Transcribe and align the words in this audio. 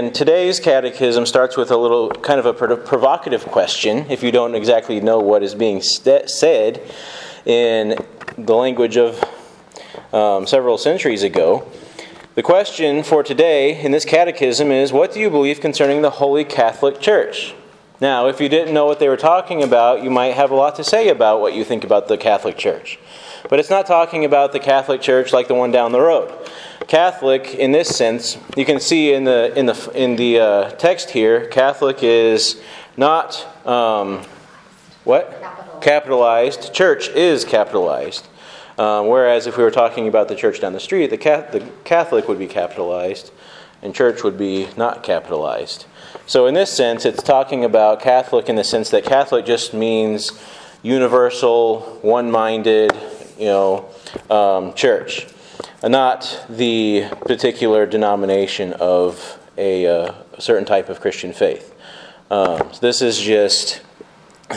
And 0.00 0.14
today's 0.14 0.60
catechism 0.60 1.26
starts 1.26 1.58
with 1.58 1.70
a 1.70 1.76
little 1.76 2.08
kind 2.08 2.40
of 2.40 2.46
a 2.46 2.54
provocative 2.54 3.44
question, 3.44 4.06
if 4.10 4.22
you 4.22 4.32
don't 4.32 4.54
exactly 4.54 4.98
know 4.98 5.18
what 5.18 5.42
is 5.42 5.54
being 5.54 5.82
st- 5.82 6.30
said 6.30 6.80
in 7.44 7.98
the 8.38 8.54
language 8.54 8.96
of 8.96 9.22
um, 10.14 10.46
several 10.46 10.78
centuries 10.78 11.22
ago. 11.22 11.70
The 12.34 12.42
question 12.42 13.02
for 13.02 13.22
today 13.22 13.78
in 13.78 13.92
this 13.92 14.06
catechism 14.06 14.72
is 14.72 14.90
What 14.90 15.12
do 15.12 15.20
you 15.20 15.28
believe 15.28 15.60
concerning 15.60 16.00
the 16.00 16.08
Holy 16.08 16.44
Catholic 16.44 16.98
Church? 16.98 17.54
Now, 18.00 18.26
if 18.26 18.40
you 18.40 18.48
didn't 18.48 18.72
know 18.72 18.86
what 18.86 19.00
they 19.00 19.08
were 19.10 19.18
talking 19.18 19.62
about, 19.62 20.02
you 20.02 20.08
might 20.08 20.32
have 20.32 20.50
a 20.50 20.54
lot 20.54 20.76
to 20.76 20.82
say 20.82 21.10
about 21.10 21.42
what 21.42 21.52
you 21.52 21.62
think 21.62 21.84
about 21.84 22.08
the 22.08 22.16
Catholic 22.16 22.56
Church. 22.56 22.98
But 23.50 23.58
it's 23.58 23.68
not 23.68 23.86
talking 23.86 24.24
about 24.24 24.52
the 24.52 24.60
Catholic 24.60 25.02
Church 25.02 25.34
like 25.34 25.46
the 25.46 25.54
one 25.54 25.70
down 25.70 25.92
the 25.92 26.00
road. 26.00 26.32
Catholic, 26.90 27.54
in 27.54 27.70
this 27.70 27.88
sense, 27.88 28.36
you 28.56 28.64
can 28.64 28.80
see 28.80 29.12
in 29.12 29.22
the 29.22 29.56
in 29.56 29.66
the 29.66 29.92
in 29.94 30.16
the 30.16 30.40
uh, 30.40 30.70
text 30.70 31.10
here, 31.10 31.46
Catholic 31.46 32.02
is 32.02 32.60
not 32.96 33.46
um, 33.64 34.24
what 35.04 35.40
Capital. 35.40 35.80
capitalized. 35.80 36.74
Church 36.74 37.08
is 37.10 37.44
capitalized. 37.44 38.26
Um, 38.76 39.06
whereas 39.06 39.46
if 39.46 39.56
we 39.56 39.62
were 39.62 39.70
talking 39.70 40.08
about 40.08 40.26
the 40.26 40.34
church 40.34 40.60
down 40.60 40.72
the 40.72 40.80
street, 40.80 41.10
the, 41.10 41.16
the 41.16 41.64
Catholic 41.84 42.26
would 42.26 42.40
be 42.40 42.48
capitalized, 42.48 43.30
and 43.82 43.94
church 43.94 44.24
would 44.24 44.36
be 44.36 44.66
not 44.76 45.04
capitalized. 45.04 45.86
So, 46.26 46.46
in 46.46 46.54
this 46.54 46.72
sense, 46.72 47.04
it's 47.04 47.22
talking 47.22 47.64
about 47.64 48.00
Catholic 48.00 48.48
in 48.48 48.56
the 48.56 48.64
sense 48.64 48.90
that 48.90 49.04
Catholic 49.04 49.46
just 49.46 49.72
means 49.72 50.32
universal, 50.82 52.00
one 52.02 52.32
minded, 52.32 52.90
you 53.38 53.44
know, 53.44 53.88
um, 54.28 54.74
church, 54.74 55.28
not 55.82 56.44
the 56.48 57.06
particular 57.22 57.86
denomination 57.86 58.72
of 58.74 59.38
a, 59.56 59.86
uh, 59.86 60.14
a 60.34 60.40
certain 60.40 60.64
type 60.64 60.88
of 60.88 61.00
Christian 61.00 61.32
faith. 61.32 61.74
Um, 62.30 62.72
so 62.72 62.80
this 62.80 63.02
is 63.02 63.18
just 63.18 63.82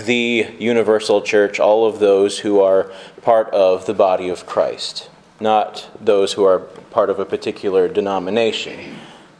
the 0.05 0.47
universal 0.59 1.21
church, 1.21 1.59
all 1.59 1.85
of 1.85 1.99
those 1.99 2.39
who 2.39 2.59
are 2.59 2.91
part 3.21 3.49
of 3.49 3.85
the 3.85 3.93
body 3.93 4.29
of 4.29 4.45
Christ, 4.45 5.09
not 5.39 5.89
those 5.99 6.33
who 6.33 6.43
are 6.45 6.59
part 6.59 7.09
of 7.09 7.19
a 7.19 7.25
particular 7.25 7.87
denomination 7.87 8.97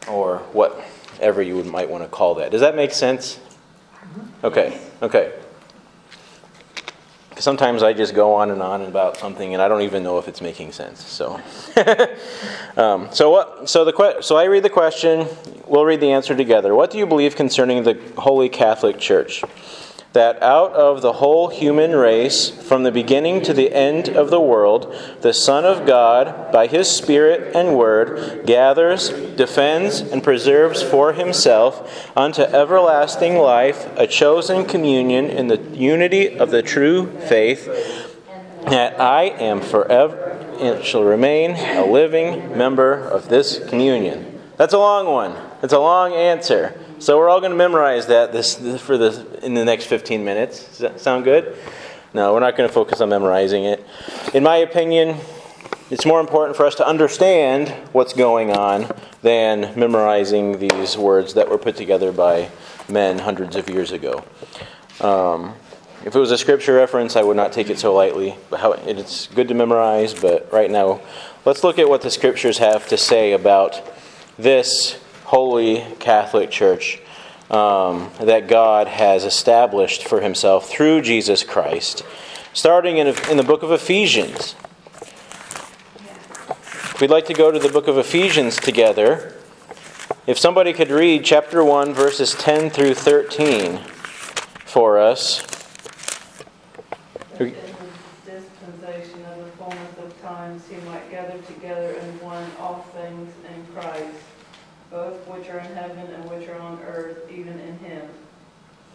or 0.08 0.40
whatever 0.54 1.42
you 1.42 1.64
might 1.64 1.90
want 1.90 2.04
to 2.04 2.10
call 2.10 2.36
that. 2.36 2.52
Does 2.52 2.62
that 2.62 2.76
make 2.76 2.92
sense? 2.92 3.40
Okay, 4.44 4.80
okay. 5.02 5.34
Sometimes 7.40 7.84
I 7.84 7.94
just 7.94 8.14
go 8.14 8.34
on 8.36 8.52
and 8.52 8.62
on 8.62 8.82
about 8.84 9.18
something, 9.18 9.54
and 9.54 9.62
I 9.62 9.68
don't 9.68 9.82
even 9.82 10.04
know 10.04 10.18
if 10.18 10.28
it's 10.28 10.42
making 10.42 10.72
sense. 10.72 11.04
So, 11.06 11.42
um, 12.78 13.10
so 13.12 13.30
what? 13.30 13.70
So 13.70 13.86
the 13.86 14.22
so 14.22 14.38
I 14.38 14.46
read 14.46 14.64
the 14.64 14.70
question. 14.70 15.28
We'll 15.68 15.86
read 15.86 16.00
the 16.00 16.12
answer 16.12 16.36
together. 16.36 16.76
What 16.76 16.92
do 16.92 16.98
you 16.98 17.06
believe 17.06 17.36
concerning 17.36 17.84
the 17.84 18.00
Holy 18.18 18.50
Catholic 18.50 19.00
Church? 19.00 19.44
That 20.14 20.42
out 20.44 20.72
of 20.74 21.02
the 21.02 21.14
whole 21.14 21.50
human 21.50 21.96
race, 21.96 22.50
from 22.50 22.84
the 22.84 22.92
beginning 22.92 23.42
to 23.42 23.54
the 23.54 23.74
end 23.74 24.10
of 24.10 24.30
the 24.30 24.40
world, 24.40 24.96
the 25.22 25.34
Son 25.34 25.66
of 25.66 25.88
God, 25.88 26.52
by 26.52 26.68
his 26.68 26.90
Spirit 26.90 27.56
and 27.56 27.76
Word, 27.76 28.46
gathers, 28.46 29.10
defends, 29.10 30.00
and 30.00 30.24
preserves 30.24 30.84
for 30.84 31.14
himself 31.14 32.12
unto 32.16 32.44
everlasting 32.44 33.38
life 33.38 33.88
a 33.98 34.06
chosen 34.06 34.66
communion 34.66 35.26
in 35.26 35.48
the 35.48 35.60
unity 35.74 36.38
of 36.38 36.52
the 36.52 36.62
true 36.62 37.08
faith, 37.22 37.66
that 38.66 39.00
I 39.00 39.24
am 39.24 39.62
forever 39.62 40.32
and 40.60 40.84
shall 40.84 41.04
remain 41.04 41.52
a 41.52 41.86
living 41.86 42.56
member 42.58 42.94
of 42.94 43.30
this 43.30 43.60
communion. 43.68 44.40
That's 44.58 44.74
a 44.74 44.78
long 44.78 45.08
one. 45.08 45.36
It's 45.64 45.74
a 45.74 45.80
long 45.80 46.14
answer. 46.14 46.80
So 47.04 47.18
we're 47.18 47.28
all 47.28 47.42
going 47.42 47.52
to 47.52 47.58
memorize 47.58 48.08
that 48.08 48.32
this, 48.32 48.56
for 48.82 48.98
the 48.98 49.28
in 49.44 49.56
the 49.56 49.66
next 49.66 49.88
15 49.88 50.24
minutes. 50.24 50.64
Does 50.64 50.78
that 50.78 51.02
sound 51.02 51.26
good? 51.26 51.58
No, 52.14 52.34
we're 52.34 52.40
not 52.40 52.56
going 52.56 52.70
to 52.70 52.74
focus 52.74 53.02
on 53.02 53.10
memorizing 53.10 53.66
it. 53.66 53.86
In 54.34 54.42
my 54.42 54.56
opinion, 54.56 55.18
it's 55.90 56.06
more 56.06 56.22
important 56.22 56.56
for 56.56 56.66
us 56.66 56.76
to 56.76 56.88
understand 56.88 57.68
what's 57.92 58.14
going 58.14 58.52
on 58.52 58.90
than 59.22 59.78
memorizing 59.78 60.60
these 60.60 60.96
words 60.98 61.34
that 61.34 61.50
were 61.50 61.58
put 61.58 61.76
together 61.76 62.14
by 62.14 62.50
men 62.88 63.20
hundreds 63.20 63.58
of 63.58 63.68
years 63.70 63.92
ago. 63.92 64.24
Um, 65.02 65.56
if 66.06 66.16
it 66.16 66.20
was 66.20 66.32
a 66.32 66.38
scripture 66.38 66.76
reference, 66.76 67.18
I 67.18 67.24
would 67.24 67.36
not 67.36 67.52
take 67.52 67.70
it 67.70 67.80
so 67.80 67.94
lightly. 67.94 68.38
But 68.50 68.80
it's 68.88 69.28
good 69.28 69.50
to 69.50 69.54
memorize, 69.54 70.14
but 70.14 70.50
right 70.54 70.72
now, 70.72 71.02
let's 71.44 71.66
look 71.66 71.78
at 71.80 71.90
what 71.90 72.02
the 72.02 72.10
scriptures 72.10 72.60
have 72.60 72.88
to 72.88 72.96
say 72.96 73.34
about 73.34 73.92
this 74.38 75.03
holy 75.34 75.84
Catholic 75.98 76.52
Church 76.52 77.02
um, 77.50 78.12
that 78.20 78.48
God 78.48 78.88
has 78.88 79.26
established 79.26 80.08
for 80.08 80.22
himself 80.22 80.70
through 80.70 81.02
Jesus 81.02 81.42
Christ, 81.42 82.06
starting 82.54 82.98
in, 82.98 83.08
in 83.32 83.38
the 83.38 83.44
book 83.44 83.64
of 83.64 83.72
Ephesians. 83.72 84.54
We'd 87.02 87.10
like 87.10 87.26
to 87.26 87.34
go 87.34 87.50
to 87.50 87.58
the 87.58 87.70
book 87.70 87.88
of 87.88 87.98
Ephesians 87.98 88.58
together. 88.58 89.34
If 90.28 90.38
somebody 90.38 90.72
could 90.72 90.92
read 90.92 91.26
chapter 91.26 91.64
1, 91.64 91.96
verses 91.96 92.36
10 92.36 92.70
through 92.70 92.94
13 92.94 93.80
for 94.66 95.00
us. 95.00 95.42
dispensation 97.40 99.26
of 99.32 99.38
the 99.40 99.52
fullness 99.58 99.98
of 99.98 100.22
times, 100.22 100.68
he 100.68 100.76
might 100.86 101.10
gather 101.10 101.40
together 101.40 101.94
in 101.94 102.20
one 102.20 102.46
all 102.60 102.86
things 102.94 103.34
in 103.52 103.66
Christ 103.74 104.14
both 104.94 105.28
which 105.28 105.50
are 105.50 105.58
in 105.58 105.74
heaven 105.74 106.06
and 106.14 106.30
which 106.30 106.48
are 106.48 106.60
on 106.60 106.80
earth, 106.84 107.18
even 107.32 107.60
in 107.60 107.80
him, 107.80 108.08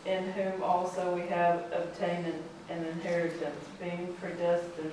in 0.06 0.30
whom 0.30 0.62
also 0.98 1.14
we 1.14 1.26
have 1.28 1.64
obtained 1.72 2.32
an 2.70 2.84
inheritance, 2.84 3.64
being 3.80 4.12
predestined 4.20 4.92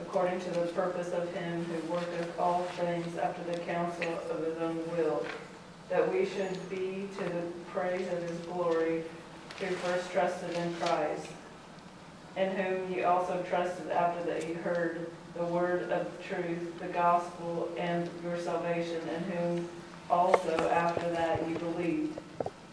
according 0.00 0.40
to 0.40 0.50
the 0.50 0.66
purpose 0.68 1.12
of 1.12 1.32
him 1.34 1.64
who 1.64 1.92
worketh 1.92 2.38
all 2.38 2.62
things 2.76 3.16
after 3.18 3.42
the 3.52 3.58
counsel 3.60 4.18
of 4.30 4.44
his 4.44 4.56
own 4.58 4.76
will, 4.96 5.24
that 5.88 6.12
we 6.12 6.26
should 6.26 6.68
be 6.68 7.08
to 7.16 7.24
the 7.24 7.42
praise 7.72 8.06
of 8.12 8.22
his 8.22 8.38
glory, 8.40 9.04
who 9.60 9.66
first 9.76 10.10
trusted 10.10 10.50
in 10.56 10.74
Christ, 10.74 11.28
in 12.36 12.50
whom 12.56 12.92
ye 12.92 13.04
also 13.04 13.40
trusted 13.48 13.90
after 13.92 14.24
that 14.24 14.48
ye 14.48 14.54
heard 14.54 15.08
the 15.36 15.44
word 15.44 15.92
of 15.92 16.08
truth, 16.26 16.78
the 16.80 16.88
gospel, 16.88 17.68
and 17.78 18.08
your 18.24 18.38
salvation, 18.38 19.00
in 19.08 19.22
whom 19.32 19.68
also 20.10 20.68
after 20.70 21.08
that 21.12 21.48
you 21.48 21.56
believed, 21.58 22.18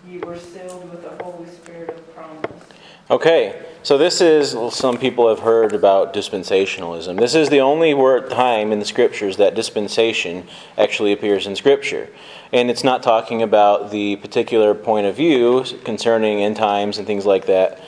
you 0.07 0.19
were 0.21 0.37
sealed 0.37 0.89
with 0.89 1.03
the 1.03 1.23
Holy 1.23 1.47
Spirit 1.49 1.89
of 1.89 2.15
promise. 2.15 2.61
Okay, 3.09 3.65
so 3.83 3.97
this 3.97 4.21
is, 4.21 4.55
well, 4.55 4.71
some 4.71 4.97
people 4.97 5.27
have 5.27 5.39
heard 5.39 5.73
about 5.73 6.13
dispensationalism. 6.13 7.19
This 7.19 7.35
is 7.35 7.49
the 7.49 7.59
only 7.59 7.93
word, 7.93 8.29
time 8.29 8.71
in 8.71 8.79
the 8.79 8.85
scriptures 8.85 9.37
that 9.37 9.53
dispensation 9.53 10.47
actually 10.77 11.11
appears 11.11 11.45
in 11.45 11.55
scripture. 11.55 12.07
And 12.53 12.69
it's 12.69 12.83
not 12.83 13.03
talking 13.03 13.41
about 13.41 13.91
the 13.91 14.15
particular 14.17 14.73
point 14.73 15.07
of 15.07 15.15
view 15.15 15.65
concerning 15.83 16.41
end 16.41 16.55
times 16.55 16.97
and 16.97 17.07
things 17.07 17.25
like 17.25 17.47
that, 17.47 17.81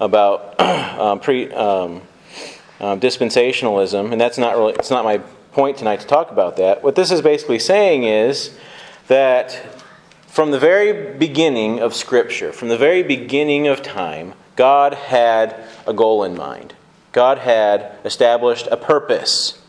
about 0.00 0.58
um, 0.98 1.20
pre, 1.20 1.52
um, 1.52 2.00
um, 2.80 3.00
dispensationalism. 3.00 4.12
And 4.12 4.20
that's 4.20 4.38
not 4.38 4.56
really, 4.56 4.72
it's 4.74 4.90
not 4.90 5.04
my 5.04 5.18
point 5.52 5.76
tonight 5.76 6.00
to 6.00 6.06
talk 6.06 6.30
about 6.30 6.56
that. 6.56 6.82
What 6.82 6.94
this 6.94 7.10
is 7.10 7.20
basically 7.20 7.58
saying 7.58 8.04
is 8.04 8.56
that 9.08 9.60
from 10.30 10.52
the 10.52 10.60
very 10.60 11.16
beginning 11.18 11.80
of 11.80 11.92
Scripture, 11.92 12.52
from 12.52 12.68
the 12.68 12.78
very 12.78 13.02
beginning 13.02 13.66
of 13.66 13.82
time, 13.82 14.34
God 14.54 14.94
had 14.94 15.56
a 15.88 15.92
goal 15.92 16.22
in 16.22 16.36
mind. 16.36 16.72
God 17.10 17.38
had 17.38 17.96
established 18.04 18.68
a 18.70 18.76
purpose 18.76 19.60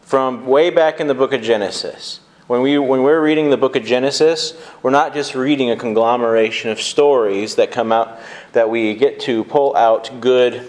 from 0.00 0.46
way 0.46 0.70
back 0.70 0.98
in 0.98 1.08
the 1.08 1.14
book 1.14 1.34
of 1.34 1.42
Genesis. 1.42 2.20
When, 2.46 2.62
we, 2.62 2.78
when 2.78 3.02
we're 3.02 3.22
reading 3.22 3.50
the 3.50 3.58
book 3.58 3.76
of 3.76 3.84
Genesis, 3.84 4.54
we're 4.82 4.90
not 4.90 5.12
just 5.12 5.34
reading 5.34 5.70
a 5.70 5.76
conglomeration 5.76 6.70
of 6.70 6.80
stories 6.80 7.56
that 7.56 7.70
come 7.70 7.92
out, 7.92 8.18
that 8.52 8.70
we 8.70 8.94
get 8.94 9.20
to 9.20 9.44
pull 9.44 9.76
out 9.76 10.22
good 10.22 10.66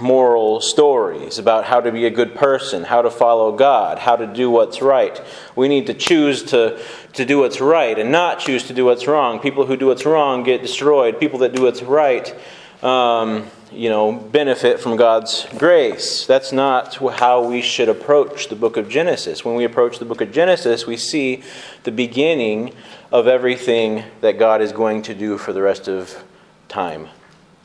moral 0.00 0.60
stories 0.60 1.38
about 1.38 1.64
how 1.64 1.80
to 1.80 1.90
be 1.90 2.06
a 2.06 2.10
good 2.10 2.34
person, 2.34 2.84
how 2.84 3.02
to 3.02 3.10
follow 3.10 3.52
God, 3.52 3.98
how 3.98 4.16
to 4.16 4.26
do 4.26 4.50
what's 4.50 4.82
right. 4.82 5.20
We 5.54 5.68
need 5.68 5.86
to 5.86 5.94
choose 5.94 6.42
to, 6.44 6.80
to 7.14 7.24
do 7.24 7.38
what's 7.38 7.60
right 7.60 7.98
and 7.98 8.12
not 8.12 8.38
choose 8.38 8.64
to 8.64 8.74
do 8.74 8.84
what's 8.84 9.06
wrong. 9.06 9.40
People 9.40 9.66
who 9.66 9.76
do 9.76 9.86
what's 9.86 10.04
wrong 10.04 10.42
get 10.42 10.62
destroyed. 10.62 11.18
People 11.18 11.38
that 11.40 11.54
do 11.54 11.62
what's 11.62 11.82
right, 11.82 12.34
um, 12.82 13.46
you 13.72 13.88
know, 13.88 14.12
benefit 14.12 14.80
from 14.80 14.96
God's 14.96 15.46
grace. 15.56 16.26
That's 16.26 16.52
not 16.52 16.96
how 16.96 17.44
we 17.44 17.62
should 17.62 17.88
approach 17.88 18.48
the 18.48 18.56
book 18.56 18.76
of 18.76 18.88
Genesis. 18.88 19.44
When 19.44 19.54
we 19.54 19.64
approach 19.64 19.98
the 19.98 20.04
book 20.04 20.20
of 20.20 20.30
Genesis, 20.30 20.86
we 20.86 20.96
see 20.96 21.42
the 21.84 21.92
beginning 21.92 22.74
of 23.10 23.26
everything 23.26 24.04
that 24.20 24.38
God 24.38 24.60
is 24.60 24.72
going 24.72 25.02
to 25.02 25.14
do 25.14 25.38
for 25.38 25.52
the 25.52 25.62
rest 25.62 25.88
of 25.88 26.22
time. 26.68 27.08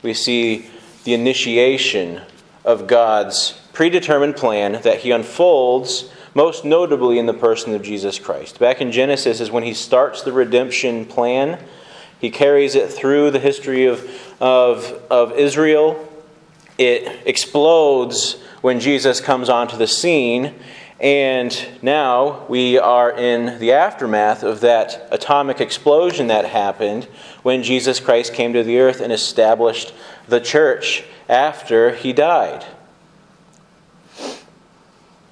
We 0.02 0.14
see 0.14 0.68
the 1.04 1.14
initiation 1.14 2.22
of 2.64 2.88
God's 2.88 3.60
predetermined 3.74 4.36
plan 4.36 4.82
that 4.84 5.00
He 5.00 5.12
unfolds 5.12 6.12
most 6.34 6.64
notably 6.64 7.20
in 7.20 7.26
the 7.26 7.34
person 7.34 7.74
of 7.74 7.82
Jesus 7.82 8.20
Christ. 8.20 8.60
Back 8.60 8.82
in 8.82 8.92
Genesis 8.92 9.42
is 9.42 9.52
when 9.52 9.64
he 9.64 9.74
starts 9.74 10.22
the 10.22 10.32
redemption 10.32 11.06
plan. 11.06 11.62
He 12.20 12.30
carries 12.30 12.76
it 12.76 12.90
through 12.90 13.32
the 13.32 13.40
history 13.40 13.86
of, 13.86 14.02
of, 14.40 14.86
of 15.10 15.34
Israel. 15.34 16.08
It 16.78 17.28
explodes 17.28 18.42
when 18.62 18.80
Jesus 18.80 19.20
comes 19.20 19.50
onto 19.50 19.78
the 19.78 19.88
scene. 19.88 20.54
And 21.00 21.68
now 21.82 22.46
we 22.48 22.78
are 22.78 23.12
in 23.12 23.60
the 23.60 23.72
aftermath 23.72 24.44
of 24.44 24.62
that 24.62 25.08
atomic 25.12 25.60
explosion 25.60 26.28
that 26.28 26.46
happened 26.46 27.06
when 27.42 27.64
Jesus 27.64 28.00
Christ 28.00 28.36
came 28.36 28.54
to 28.54 28.64
the 28.64 28.78
earth 28.80 29.02
and 29.02 29.12
established 29.12 29.94
the 30.28 30.40
church 30.40 31.04
after 31.30 31.96
he 31.96 32.14
died. 32.14 32.66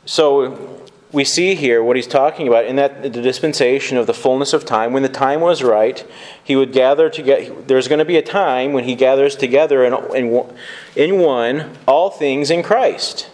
So 0.05 0.79
we 1.11 1.23
see 1.23 1.55
here 1.55 1.83
what 1.83 1.95
he's 1.95 2.07
talking 2.07 2.47
about. 2.47 2.65
In 2.65 2.75
that 2.77 3.01
the 3.03 3.09
dispensation 3.09 3.97
of 3.97 4.07
the 4.07 4.13
fullness 4.13 4.53
of 4.53 4.65
time 4.65 4.93
when 4.93 5.03
the 5.03 5.09
time 5.09 5.41
was 5.41 5.63
right 5.63 6.05
he 6.43 6.55
would 6.55 6.71
gather 6.71 7.09
together 7.09 7.53
there's 7.67 7.87
going 7.87 7.99
to 7.99 8.05
be 8.05 8.17
a 8.17 8.21
time 8.21 8.73
when 8.73 8.83
he 8.83 8.95
gathers 8.95 9.35
together 9.35 9.83
in, 9.83 9.93
in, 10.15 10.55
in 10.95 11.19
one 11.19 11.77
all 11.87 12.09
things 12.09 12.49
in 12.49 12.63
christ. 12.63 13.29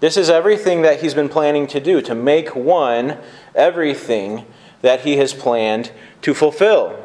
This 0.00 0.16
is 0.16 0.30
everything 0.30 0.82
that 0.82 1.00
he's 1.00 1.14
been 1.14 1.28
planning 1.28 1.66
to 1.68 1.80
do 1.80 2.00
to 2.02 2.14
make 2.14 2.54
one 2.54 3.18
everything 3.54 4.44
that 4.80 5.00
he 5.00 5.16
has 5.16 5.34
planned 5.34 5.90
to 6.22 6.34
fulfill 6.34 6.96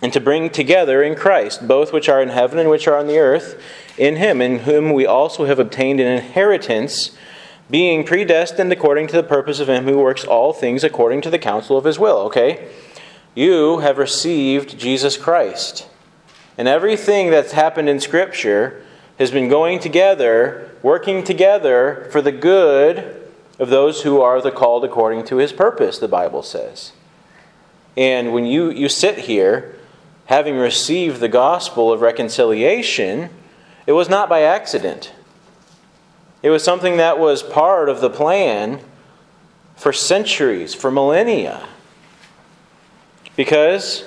and 0.00 0.12
to 0.12 0.20
bring 0.20 0.50
together 0.50 1.02
in 1.02 1.14
christ 1.14 1.66
both 1.66 1.92
which 1.92 2.08
are 2.08 2.22
in 2.22 2.28
heaven 2.28 2.58
and 2.58 2.70
which 2.70 2.86
are 2.86 2.96
on 2.96 3.06
the 3.06 3.18
earth 3.18 3.60
in 3.96 4.16
him 4.16 4.40
in 4.40 4.60
whom 4.60 4.92
we 4.92 5.04
also 5.04 5.44
have 5.44 5.58
obtained 5.58 6.00
an 6.00 6.06
inheritance 6.06 7.16
being 7.70 8.04
predestined 8.04 8.72
according 8.72 9.06
to 9.08 9.16
the 9.16 9.22
purpose 9.22 9.60
of 9.60 9.68
him 9.68 9.84
who 9.84 9.98
works 9.98 10.24
all 10.24 10.52
things 10.52 10.82
according 10.82 11.20
to 11.20 11.30
the 11.30 11.38
counsel 11.38 11.76
of 11.76 11.84
his 11.84 11.98
will. 11.98 12.18
Okay? 12.20 12.70
You 13.34 13.78
have 13.78 13.98
received 13.98 14.78
Jesus 14.78 15.16
Christ. 15.16 15.88
And 16.56 16.66
everything 16.66 17.30
that's 17.30 17.52
happened 17.52 17.88
in 17.88 18.00
Scripture 18.00 18.82
has 19.18 19.30
been 19.30 19.48
going 19.48 19.80
together, 19.80 20.70
working 20.82 21.22
together 21.22 22.08
for 22.10 22.22
the 22.22 22.32
good 22.32 23.16
of 23.58 23.68
those 23.68 24.02
who 24.02 24.20
are 24.20 24.40
the 24.40 24.50
called 24.50 24.84
according 24.84 25.24
to 25.26 25.36
his 25.36 25.52
purpose, 25.52 25.98
the 25.98 26.08
Bible 26.08 26.42
says. 26.42 26.92
And 27.96 28.32
when 28.32 28.46
you, 28.46 28.70
you 28.70 28.88
sit 28.88 29.18
here, 29.18 29.76
having 30.28 30.56
received 30.56 31.20
the 31.20 31.28
gospel 31.28 31.90
of 31.90 32.02
reconciliation, 32.02 33.30
it 33.86 33.92
was 33.92 34.10
not 34.10 34.28
by 34.28 34.42
accident. 34.42 35.10
It 36.42 36.50
was 36.50 36.62
something 36.62 36.98
that 36.98 37.18
was 37.18 37.42
part 37.42 37.88
of 37.88 38.02
the 38.02 38.10
plan 38.10 38.80
for 39.74 39.90
centuries, 39.90 40.74
for 40.74 40.90
millennia. 40.90 41.66
Because 43.36 44.04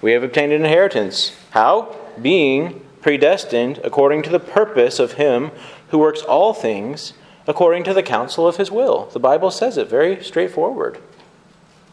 we 0.00 0.12
have 0.12 0.22
obtained 0.22 0.52
an 0.52 0.64
inheritance. 0.64 1.36
How? 1.50 1.96
Being 2.22 2.80
predestined 3.00 3.80
according 3.82 4.22
to 4.22 4.30
the 4.30 4.38
purpose 4.38 5.00
of 5.00 5.14
Him 5.14 5.50
who 5.88 5.98
works 5.98 6.22
all 6.22 6.54
things 6.54 7.12
according 7.48 7.82
to 7.84 7.94
the 7.94 8.04
counsel 8.04 8.46
of 8.46 8.56
His 8.56 8.70
will. 8.70 9.06
The 9.06 9.18
Bible 9.18 9.50
says 9.50 9.76
it 9.76 9.88
very 9.88 10.22
straightforward. 10.22 10.98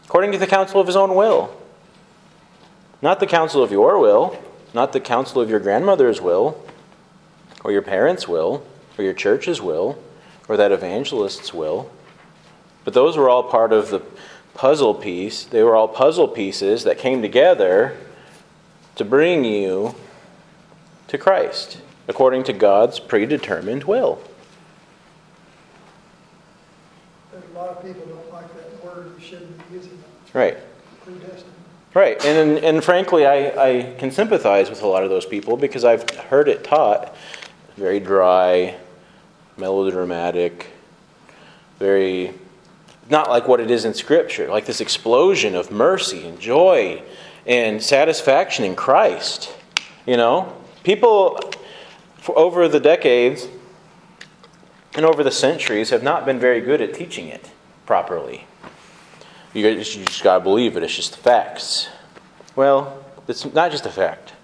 According 0.04 0.30
to 0.30 0.38
the 0.38 0.46
counsel 0.46 0.80
of 0.80 0.86
His 0.86 0.94
own 0.94 1.16
will. 1.16 1.65
Not 3.06 3.20
the 3.20 3.26
counsel 3.28 3.62
of 3.62 3.70
your 3.70 4.00
will, 4.00 4.36
not 4.74 4.92
the 4.92 4.98
counsel 4.98 5.40
of 5.40 5.48
your 5.48 5.60
grandmother's 5.60 6.20
will, 6.20 6.60
or 7.62 7.70
your 7.70 7.80
parents' 7.80 8.26
will, 8.26 8.66
or 8.98 9.04
your 9.04 9.12
church's 9.12 9.62
will, 9.62 9.96
or 10.48 10.56
that 10.56 10.72
evangelist's 10.72 11.54
will. 11.54 11.88
But 12.84 12.94
those 12.94 13.16
were 13.16 13.30
all 13.30 13.44
part 13.44 13.72
of 13.72 13.90
the 13.90 14.00
puzzle 14.54 14.92
piece. 14.92 15.44
They 15.44 15.62
were 15.62 15.76
all 15.76 15.86
puzzle 15.86 16.26
pieces 16.26 16.82
that 16.82 16.98
came 16.98 17.22
together 17.22 17.96
to 18.96 19.04
bring 19.04 19.44
you 19.44 19.94
to 21.06 21.16
Christ, 21.16 21.78
according 22.08 22.42
to 22.42 22.52
God's 22.52 22.98
predetermined 22.98 23.84
will. 23.84 24.20
There's 27.30 27.44
a 27.54 27.56
lot 27.56 27.68
of 27.68 27.84
people 27.84 28.04
don't 28.04 28.32
like 28.32 28.52
that 28.56 28.84
word, 28.84 29.12
you 29.16 29.24
shouldn't 29.24 29.56
be 29.68 29.76
using 29.76 29.92
it. 29.92 30.34
Right. 30.34 30.58
Right, 31.96 32.22
and 32.26 32.58
and 32.58 32.84
frankly, 32.84 33.24
I, 33.24 33.68
I 33.68 33.94
can 33.94 34.10
sympathize 34.10 34.68
with 34.68 34.82
a 34.82 34.86
lot 34.86 35.02
of 35.02 35.08
those 35.08 35.24
people 35.24 35.56
because 35.56 35.82
I've 35.82 36.06
heard 36.10 36.46
it 36.46 36.62
taught 36.62 37.16
very 37.78 38.00
dry, 38.00 38.76
melodramatic, 39.56 40.66
very 41.78 42.34
not 43.08 43.30
like 43.30 43.48
what 43.48 43.60
it 43.60 43.70
is 43.70 43.86
in 43.86 43.94
Scripture, 43.94 44.46
like 44.48 44.66
this 44.66 44.82
explosion 44.82 45.54
of 45.54 45.70
mercy 45.70 46.26
and 46.26 46.38
joy 46.38 47.02
and 47.46 47.82
satisfaction 47.82 48.66
in 48.66 48.76
Christ. 48.76 49.54
You 50.04 50.18
know, 50.18 50.54
people 50.84 51.40
over 52.28 52.68
the 52.68 52.78
decades 52.78 53.48
and 54.94 55.06
over 55.06 55.24
the 55.24 55.32
centuries 55.32 55.88
have 55.88 56.02
not 56.02 56.26
been 56.26 56.38
very 56.38 56.60
good 56.60 56.82
at 56.82 56.92
teaching 56.92 57.28
it 57.28 57.50
properly. 57.86 58.44
You 59.56 59.74
just, 59.74 59.96
you 59.96 60.04
just 60.04 60.22
got 60.22 60.36
to 60.36 60.44
believe 60.44 60.76
it. 60.76 60.82
It's 60.82 60.94
just 60.94 61.12
the 61.12 61.18
facts. 61.18 61.88
Well, 62.54 63.02
it's 63.26 63.50
not 63.54 63.70
just 63.70 63.86
a 63.86 63.90
fact. 63.90 64.34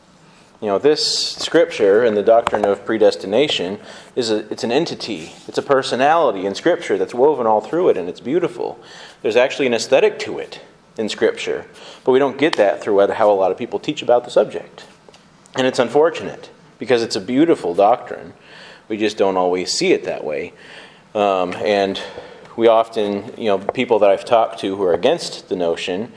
You 0.62 0.68
know, 0.68 0.78
this 0.78 1.32
scripture 1.36 2.02
and 2.02 2.16
the 2.16 2.22
doctrine 2.22 2.64
of 2.64 2.86
predestination 2.86 3.78
is 4.16 4.30
a, 4.30 4.50
it's 4.50 4.64
an 4.64 4.72
entity. 4.72 5.32
It's 5.46 5.58
a 5.58 5.62
personality 5.62 6.46
in 6.46 6.54
scripture 6.54 6.96
that's 6.96 7.12
woven 7.12 7.46
all 7.46 7.60
through 7.60 7.90
it, 7.90 7.98
and 7.98 8.08
it's 8.08 8.20
beautiful. 8.20 8.80
There's 9.20 9.36
actually 9.36 9.66
an 9.66 9.74
aesthetic 9.74 10.18
to 10.20 10.38
it 10.38 10.62
in 10.96 11.10
scripture, 11.10 11.66
but 12.04 12.12
we 12.12 12.18
don't 12.18 12.38
get 12.38 12.56
that 12.56 12.80
through 12.82 13.06
how 13.08 13.30
a 13.30 13.34
lot 13.34 13.50
of 13.50 13.58
people 13.58 13.78
teach 13.78 14.00
about 14.00 14.24
the 14.24 14.30
subject. 14.30 14.86
And 15.56 15.66
it's 15.66 15.78
unfortunate 15.78 16.48
because 16.78 17.02
it's 17.02 17.16
a 17.16 17.20
beautiful 17.20 17.74
doctrine. 17.74 18.32
We 18.88 18.96
just 18.96 19.18
don't 19.18 19.36
always 19.36 19.70
see 19.72 19.92
it 19.92 20.04
that 20.04 20.24
way. 20.24 20.54
Um, 21.14 21.52
and 21.54 22.00
we 22.56 22.68
often, 22.68 23.32
you 23.36 23.46
know, 23.46 23.58
people 23.58 23.98
that 24.00 24.10
I've 24.10 24.24
talked 24.24 24.60
to 24.60 24.76
who 24.76 24.82
are 24.82 24.94
against 24.94 25.48
the 25.48 25.56
notion 25.56 26.12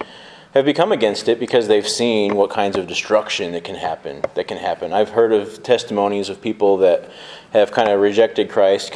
have 0.56 0.64
become 0.64 0.94
against 0.94 1.28
it 1.28 1.38
because 1.38 1.68
they've 1.68 1.88
seen 1.88 2.36
what 2.36 2.50
kinds 2.50 2.78
of 2.78 2.88
destruction 2.88 3.52
that 3.52 3.66
can 3.66 3.76
happen. 3.76 4.22
That 4.36 4.48
can 4.48 4.58
happen. 4.58 4.94
I've 4.94 5.10
heard 5.10 5.34
of 5.34 5.62
testimonies 5.64 6.30
of 6.30 6.42
people 6.42 6.78
that 6.78 7.10
have 7.52 7.72
kind 7.72 7.90
of 7.90 8.00
rejected 8.00 8.50
Christ 8.50 8.94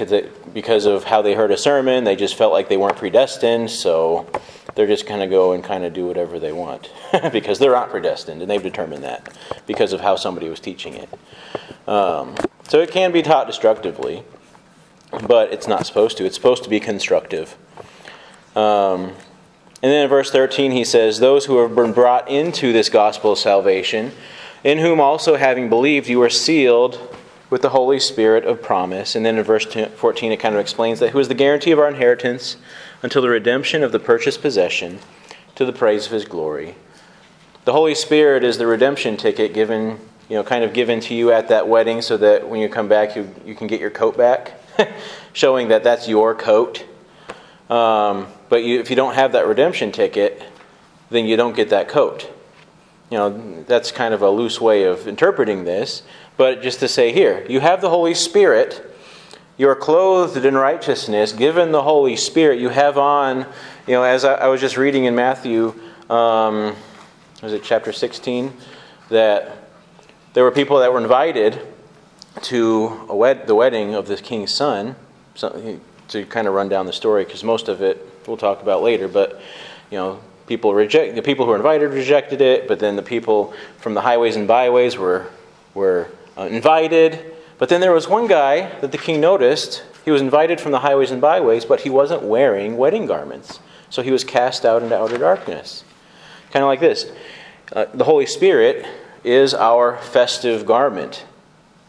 because 0.54 0.86
of 0.86 1.04
how 1.04 1.22
they 1.22 1.34
heard 1.34 1.52
a 1.52 1.58
sermon. 1.58 2.06
They 2.06 2.16
just 2.16 2.36
felt 2.36 2.54
like 2.54 2.70
they 2.70 2.78
weren't 2.78 2.96
predestined, 2.96 3.70
so 3.70 4.26
they're 4.76 4.88
just 4.88 5.06
going 5.06 5.20
to 5.20 5.28
go 5.28 5.52
and 5.52 5.62
kind 5.62 5.84
of 5.84 5.92
do 5.92 6.06
whatever 6.06 6.40
they 6.40 6.54
want 6.54 6.90
because 7.34 7.60
they're 7.60 7.72
not 7.72 7.90
predestined, 7.90 8.42
and 8.42 8.50
they've 8.50 8.64
determined 8.64 9.04
that 9.04 9.38
because 9.68 9.92
of 9.92 10.00
how 10.00 10.16
somebody 10.16 10.48
was 10.48 10.62
teaching 10.62 10.94
it. 10.94 11.10
Um, 11.90 12.36
so 12.70 12.80
it 12.80 12.90
can 12.92 13.12
be 13.12 13.22
taught 13.22 13.48
destructively 13.48 14.24
but 15.28 15.52
it's 15.52 15.68
not 15.68 15.86
supposed 15.86 16.18
to. 16.18 16.26
It's 16.26 16.36
supposed 16.36 16.64
to 16.64 16.70
be 16.70 16.80
constructive. 16.80 17.56
Um, 18.56 19.14
and 19.82 19.92
then 19.92 20.04
in 20.04 20.10
verse 20.10 20.32
13, 20.32 20.72
he 20.72 20.84
says, 20.84 21.20
Those 21.20 21.46
who 21.46 21.60
have 21.60 21.74
been 21.76 21.94
brought 21.94 22.30
into 22.30 22.74
this 22.74 22.90
gospel 22.90 23.32
of 23.32 23.38
salvation, 23.38 24.12
in 24.64 24.80
whom 24.80 25.00
also 25.00 25.38
having 25.38 25.70
believed, 25.70 26.10
you 26.10 26.22
are 26.22 26.30
sealed 26.30 27.16
with 27.50 27.62
the 27.62 27.70
Holy 27.70 28.00
Spirit 28.00 28.44
of 28.44 28.62
promise. 28.62 29.16
And 29.16 29.26
then 29.26 29.38
in 29.38 29.44
verse 29.44 29.66
14, 29.66 30.32
it 30.32 30.38
kind 30.38 30.54
of 30.54 30.62
explains 30.62 31.00
that 31.00 31.12
who 31.12 31.20
is 31.20 31.30
the 31.30 31.34
guarantee 31.34 31.72
of 31.72 31.80
our 31.80 31.88
inheritance 31.88 32.58
until 33.02 33.22
the 33.22 33.30
redemption 33.30 33.84
of 33.84 33.92
the 33.92 34.00
purchased 34.00 34.42
possession 34.42 35.00
to 35.56 35.66
the 35.66 35.74
praise 35.74 36.06
of 36.06 36.12
his 36.12 36.26
glory. 36.26 36.76
The 37.66 37.72
Holy 37.72 37.96
Spirit 37.96 38.44
is 38.44 38.58
the 38.58 38.68
redemption 38.68 39.18
ticket 39.18 39.54
given, 39.54 40.00
you 40.28 40.36
know, 40.36 40.44
kind 40.44 40.64
of 40.64 40.74
given 40.74 41.00
to 41.02 41.16
you 41.16 41.32
at 41.32 41.48
that 41.48 41.68
wedding 41.68 42.02
so 42.02 42.18
that 42.18 42.48
when 42.48 42.60
you 42.60 42.70
come 42.70 42.88
back, 42.88 43.16
you, 43.16 43.34
you 43.46 43.56
can 43.56 43.68
get 43.68 43.80
your 43.80 43.90
coat 43.90 44.18
back. 44.18 44.59
showing 45.34 45.70
that 45.70 45.84
that's 45.84 46.08
your 46.08 46.36
coat. 46.36 46.86
Um, 47.70 48.28
but 48.50 48.64
you, 48.64 48.80
if 48.80 48.90
you 48.90 48.96
don't 48.96 49.16
have 49.16 49.34
that 49.34 49.48
redemption 49.48 49.92
ticket, 49.92 50.42
then 51.10 51.26
you 51.26 51.38
don't 51.38 51.56
get 51.56 51.70
that 51.70 51.88
coat. 51.88 52.30
You 53.10 53.18
know, 53.18 53.64
that's 53.64 53.92
kind 53.92 54.14
of 54.14 54.22
a 54.22 54.30
loose 54.30 54.62
way 54.62 54.84
of 54.84 55.08
interpreting 55.08 55.64
this. 55.64 56.04
But 56.38 56.62
just 56.62 56.80
to 56.80 56.88
say 56.88 57.12
here, 57.12 57.46
you 57.50 57.60
have 57.60 57.82
the 57.82 57.90
Holy 57.90 58.14
Spirit. 58.14 58.86
You 59.58 59.68
are 59.70 59.76
clothed 59.76 60.46
in 60.46 60.56
righteousness, 60.56 61.34
given 61.34 61.72
the 61.72 61.82
Holy 61.82 62.16
Spirit. 62.16 62.60
You 62.60 62.70
have 62.70 62.98
on, 62.98 63.40
you 63.88 63.94
know, 63.94 64.04
as 64.04 64.24
I, 64.24 64.36
I 64.36 64.48
was 64.48 64.62
just 64.62 64.78
reading 64.78 65.06
in 65.06 65.16
Matthew, 65.16 65.74
um, 66.10 66.76
was 67.42 67.54
it 67.54 67.64
chapter 67.64 67.92
16, 67.92 68.54
that 69.10 69.70
there 70.34 70.44
were 70.44 70.52
people 70.52 70.80
that 70.80 70.94
were 70.94 71.02
invited 71.02 71.60
to 72.44 73.06
wed- 73.10 73.48
the 73.48 73.56
wedding 73.56 73.96
of 73.96 74.08
the 74.08 74.18
king's 74.18 74.54
son, 74.54 74.96
so, 75.36 75.80
to 76.10 76.26
kind 76.26 76.48
of 76.48 76.54
run 76.54 76.70
down 76.70 76.86
the 76.86 76.94
story, 76.94 77.24
because 77.24 77.44
most 77.44 77.68
of 77.68 77.82
it 77.82 78.06
we'll 78.28 78.38
talk 78.38 78.62
about 78.62 78.82
later, 78.82 79.08
but 79.08 79.42
you 79.92 79.98
know, 79.98 80.20
people 80.48 80.74
reject 80.74 81.16
the 81.16 81.22
people 81.22 81.46
who 81.46 81.52
were 81.52 81.58
invited 81.58 81.92
rejected 81.92 82.42
it, 82.42 82.68
but 82.68 82.80
then 82.80 82.96
the 82.96 83.04
people 83.04 83.54
from 83.78 83.94
the 83.94 84.02
highways 84.02 84.36
and 84.36 84.48
byways 84.48 84.98
were 84.98 85.28
were 85.74 86.08
uh, 86.38 86.44
invited, 86.44 87.20
But 87.58 87.68
then 87.68 87.82
there 87.82 87.92
was 87.92 88.08
one 88.08 88.28
guy 88.28 88.80
that 88.80 88.92
the 88.92 88.98
king 88.98 89.20
noticed. 89.20 89.84
He 90.06 90.12
was 90.12 90.22
invited 90.22 90.62
from 90.62 90.72
the 90.72 90.80
highways 90.80 91.12
and 91.12 91.20
byways, 91.20 91.66
but 91.66 91.82
he 91.82 91.90
wasn't 91.90 92.24
wearing 92.24 92.78
wedding 92.78 93.06
garments. 93.06 93.60
So 93.90 94.02
he 94.02 94.12
was 94.12 94.24
cast 94.24 94.66
out 94.66 94.82
into 94.82 94.98
outer 94.98 95.18
darkness. 95.18 95.84
Kind 96.52 96.64
of 96.64 96.68
like 96.68 96.80
this 96.80 97.12
uh, 97.74 97.86
the 97.94 98.06
Holy 98.06 98.26
Spirit 98.26 98.86
is 99.24 99.54
our 99.54 99.98
festive 99.98 100.66
garment 100.66 101.26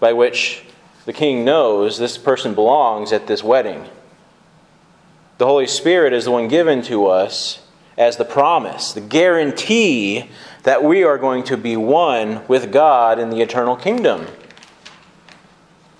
by 0.00 0.12
which 0.12 0.64
the 1.04 1.12
king 1.12 1.44
knows 1.44 1.98
this 1.98 2.18
person 2.18 2.54
belongs 2.54 3.12
at 3.12 3.26
this 3.26 3.44
wedding. 3.44 3.86
The 5.38 5.46
Holy 5.46 5.66
Spirit 5.66 6.12
is 6.12 6.24
the 6.24 6.30
one 6.30 6.48
given 6.48 6.82
to 6.82 7.06
us 7.06 7.62
as 7.96 8.16
the 8.16 8.24
promise, 8.24 8.92
the 8.92 9.00
guarantee 9.00 10.30
that 10.62 10.82
we 10.82 11.04
are 11.04 11.18
going 11.18 11.44
to 11.44 11.56
be 11.56 11.76
one 11.76 12.46
with 12.48 12.72
God 12.72 13.18
in 13.18 13.30
the 13.30 13.40
eternal 13.40 13.76
kingdom. 13.76 14.26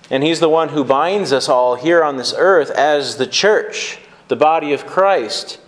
And 0.09 0.23
He's 0.23 0.39
the 0.39 0.49
one 0.49 0.69
who 0.69 0.83
binds 0.83 1.31
us 1.31 1.47
all 1.47 1.75
here 1.75 2.03
on 2.03 2.17
this 2.17 2.33
earth 2.37 2.69
as 2.71 3.17
the 3.17 3.27
church, 3.27 3.99
the 4.27 4.35
body 4.35 4.73
of 4.73 4.85
Christ, 4.85 5.59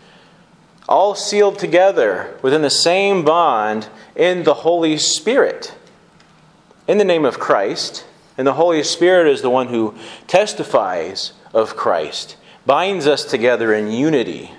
all 0.87 1.15
sealed 1.15 1.57
together 1.57 2.37
within 2.41 2.61
the 2.61 2.69
same 2.69 3.23
bond 3.23 3.87
in 4.15 4.43
the 4.43 4.53
Holy 4.53 4.97
Spirit. 4.97 5.73
In 6.87 6.97
the 6.97 7.05
name 7.05 7.25
of 7.25 7.39
Christ, 7.39 8.05
and 8.37 8.47
the 8.47 8.53
Holy 8.53 8.83
Spirit 8.83 9.31
is 9.31 9.41
the 9.41 9.49
one 9.49 9.67
who 9.67 9.95
testifies 10.27 11.33
of 11.53 11.75
Christ, 11.75 12.35
binds 12.65 13.07
us 13.07 13.25
together 13.25 13.73
in 13.73 13.91
unity. 13.91 14.51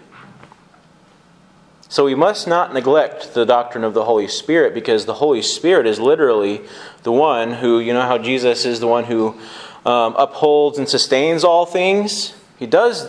So 1.88 2.04
we 2.04 2.14
must 2.14 2.48
not 2.48 2.74
neglect 2.74 3.34
the 3.34 3.44
doctrine 3.44 3.84
of 3.84 3.94
the 3.94 4.04
Holy 4.04 4.26
Spirit 4.26 4.74
because 4.74 5.06
the 5.06 5.14
Holy 5.14 5.42
Spirit 5.42 5.86
is 5.86 6.00
literally 6.00 6.62
the 7.04 7.12
one 7.12 7.52
who, 7.52 7.78
you 7.78 7.92
know 7.92 8.02
how 8.02 8.18
Jesus 8.18 8.64
is 8.64 8.80
the 8.80 8.88
one 8.88 9.04
who 9.04 9.38
um, 9.86 10.14
upholds 10.16 10.78
and 10.78 10.88
sustains 10.88 11.44
all 11.44 11.66
things? 11.66 12.34
He 12.58 12.66
does. 12.66 13.08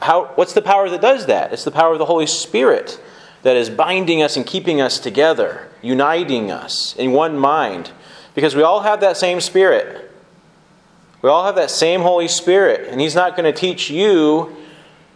How, 0.00 0.26
what's 0.34 0.52
the 0.52 0.62
power 0.62 0.88
that 0.88 1.00
does 1.00 1.26
that? 1.26 1.52
It's 1.52 1.64
the 1.64 1.70
power 1.70 1.92
of 1.92 1.98
the 1.98 2.06
Holy 2.06 2.26
Spirit 2.26 3.00
that 3.42 3.56
is 3.56 3.68
binding 3.68 4.22
us 4.22 4.36
and 4.36 4.46
keeping 4.46 4.80
us 4.80 4.98
together, 4.98 5.68
uniting 5.82 6.50
us 6.50 6.94
in 6.96 7.12
one 7.12 7.36
mind. 7.36 7.90
Because 8.34 8.56
we 8.56 8.62
all 8.62 8.80
have 8.80 9.00
that 9.00 9.16
same 9.16 9.40
Spirit. 9.40 10.10
We 11.20 11.28
all 11.28 11.44
have 11.44 11.54
that 11.54 11.70
same 11.70 12.00
Holy 12.00 12.28
Spirit. 12.28 12.88
And 12.88 13.00
He's 13.00 13.14
not 13.14 13.36
going 13.36 13.52
to 13.52 13.58
teach 13.58 13.90
you 13.90 14.56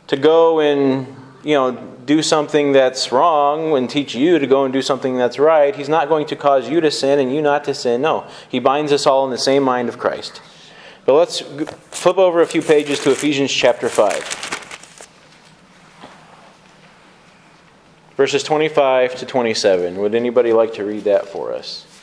to 0.06 0.16
go 0.16 0.60
and, 0.60 1.06
you 1.42 1.54
know, 1.54 1.72
do 2.06 2.22
something 2.22 2.72
that's 2.72 3.10
wrong 3.10 3.76
and 3.76 3.90
teach 3.90 4.14
you 4.14 4.38
to 4.38 4.46
go 4.46 4.64
and 4.64 4.72
do 4.72 4.80
something 4.80 5.16
that's 5.16 5.38
right. 5.38 5.74
He's 5.74 5.88
not 5.88 6.08
going 6.08 6.26
to 6.26 6.36
cause 6.36 6.68
you 6.68 6.80
to 6.80 6.90
sin 6.90 7.18
and 7.18 7.34
you 7.34 7.42
not 7.42 7.64
to 7.64 7.74
sin. 7.74 8.00
No. 8.00 8.26
He 8.48 8.60
binds 8.60 8.92
us 8.92 9.06
all 9.06 9.24
in 9.24 9.30
the 9.32 9.38
same 9.38 9.64
mind 9.64 9.88
of 9.88 9.98
Christ. 9.98 10.40
But 11.04 11.14
let's 11.14 11.40
flip 11.40 12.18
over 12.18 12.40
a 12.40 12.46
few 12.46 12.62
pages 12.62 13.00
to 13.00 13.10
Ephesians 13.10 13.52
chapter 13.52 13.88
5. 13.88 14.52
Verses 18.16 18.42
25 18.42 19.16
to 19.16 19.26
27. 19.26 19.96
Would 19.96 20.14
anybody 20.14 20.52
like 20.52 20.74
to 20.74 20.84
read 20.84 21.04
that 21.04 21.28
for 21.28 21.52
us? 21.52 21.95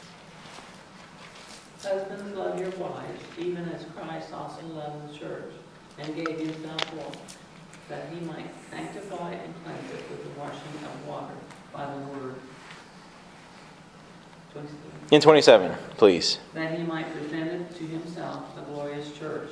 Husbands, 1.94 2.36
love 2.36 2.60
your 2.60 2.72
wives, 2.72 3.22
even 3.38 3.70
as 3.70 3.86
Christ 3.96 4.34
also 4.34 4.66
loved 4.66 5.14
the 5.14 5.16
church 5.16 5.54
and 6.00 6.16
gave 6.16 6.40
himself 6.40 6.82
for 6.86 7.12
it, 7.12 7.36
that 7.88 8.10
he 8.12 8.20
might 8.22 8.50
sanctify 8.72 9.34
and 9.34 9.54
cleanse 9.64 9.92
it 9.92 10.10
with 10.10 10.24
the 10.24 10.40
washing 10.40 10.74
of 10.86 11.08
water 11.08 11.36
by 11.72 11.86
the 11.86 12.00
word. 12.18 12.34
27. 14.54 14.80
In 15.12 15.22
27, 15.22 15.78
please. 15.98 16.40
That 16.56 16.80
he 16.80 16.84
might 16.84 17.14
present 17.14 17.52
it 17.52 17.76
to 17.76 17.84
himself 17.84 18.58
a 18.58 18.62
glorious 18.62 19.16
church, 19.16 19.52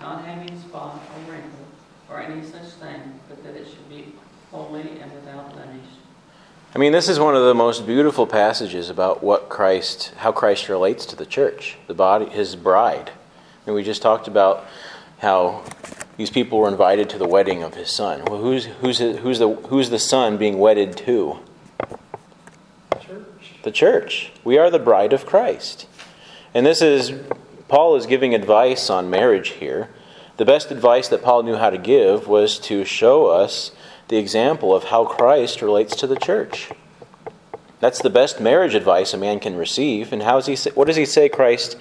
not 0.00 0.24
having 0.24 0.60
spot 0.60 0.94
or 0.94 1.32
wrinkle 1.32 1.66
or 2.08 2.20
any 2.20 2.46
such 2.46 2.68
thing, 2.74 3.18
but 3.28 3.42
that 3.42 3.56
it 3.56 3.66
should 3.66 3.88
be 3.88 4.14
holy 4.52 5.00
and 5.00 5.12
without 5.12 5.52
blemish. 5.54 5.86
I 6.72 6.78
mean, 6.78 6.92
this 6.92 7.08
is 7.08 7.18
one 7.18 7.34
of 7.34 7.42
the 7.42 7.54
most 7.54 7.84
beautiful 7.84 8.28
passages 8.28 8.90
about 8.90 9.24
what 9.24 9.48
Christ, 9.48 10.12
how 10.18 10.30
Christ 10.30 10.68
relates 10.68 11.04
to 11.06 11.16
the 11.16 11.26
church, 11.26 11.76
the 11.88 11.94
body, 11.94 12.26
his 12.26 12.54
bride. 12.54 13.10
And 13.66 13.74
we 13.74 13.82
just 13.82 14.02
talked 14.02 14.28
about 14.28 14.64
how 15.18 15.64
these 16.16 16.30
people 16.30 16.60
were 16.60 16.68
invited 16.68 17.10
to 17.10 17.18
the 17.18 17.26
wedding 17.26 17.64
of 17.64 17.74
his 17.74 17.90
son. 17.90 18.24
Well, 18.24 18.40
who's, 18.40 18.66
who's, 18.66 19.00
who's, 19.00 19.40
the, 19.40 19.52
who's 19.52 19.90
the 19.90 19.98
son 19.98 20.36
being 20.36 20.60
wedded 20.60 20.96
to? 20.98 21.40
The 22.90 22.98
church. 23.00 23.54
The 23.64 23.72
church. 23.72 24.32
We 24.44 24.56
are 24.56 24.70
the 24.70 24.78
bride 24.78 25.12
of 25.12 25.26
Christ. 25.26 25.88
And 26.54 26.64
this 26.64 26.80
is, 26.80 27.12
Paul 27.66 27.96
is 27.96 28.06
giving 28.06 28.32
advice 28.32 28.88
on 28.88 29.10
marriage 29.10 29.48
here. 29.48 29.88
The 30.36 30.44
best 30.44 30.70
advice 30.70 31.08
that 31.08 31.24
Paul 31.24 31.42
knew 31.42 31.56
how 31.56 31.70
to 31.70 31.78
give 31.78 32.28
was 32.28 32.60
to 32.60 32.84
show 32.84 33.26
us 33.26 33.72
the 34.10 34.18
example 34.18 34.74
of 34.74 34.84
how 34.84 35.04
Christ 35.04 35.62
relates 35.62 35.94
to 35.96 36.06
the 36.08 36.16
church. 36.16 36.68
That's 37.78 38.02
the 38.02 38.10
best 38.10 38.40
marriage 38.40 38.74
advice 38.74 39.14
a 39.14 39.16
man 39.16 39.38
can 39.38 39.56
receive. 39.56 40.12
And 40.12 40.24
how 40.24 40.34
does 40.34 40.46
he 40.46 40.56
say, 40.56 40.72
what 40.72 40.88
does 40.88 40.96
he 40.96 41.06
say 41.06 41.28
Christ 41.28 41.76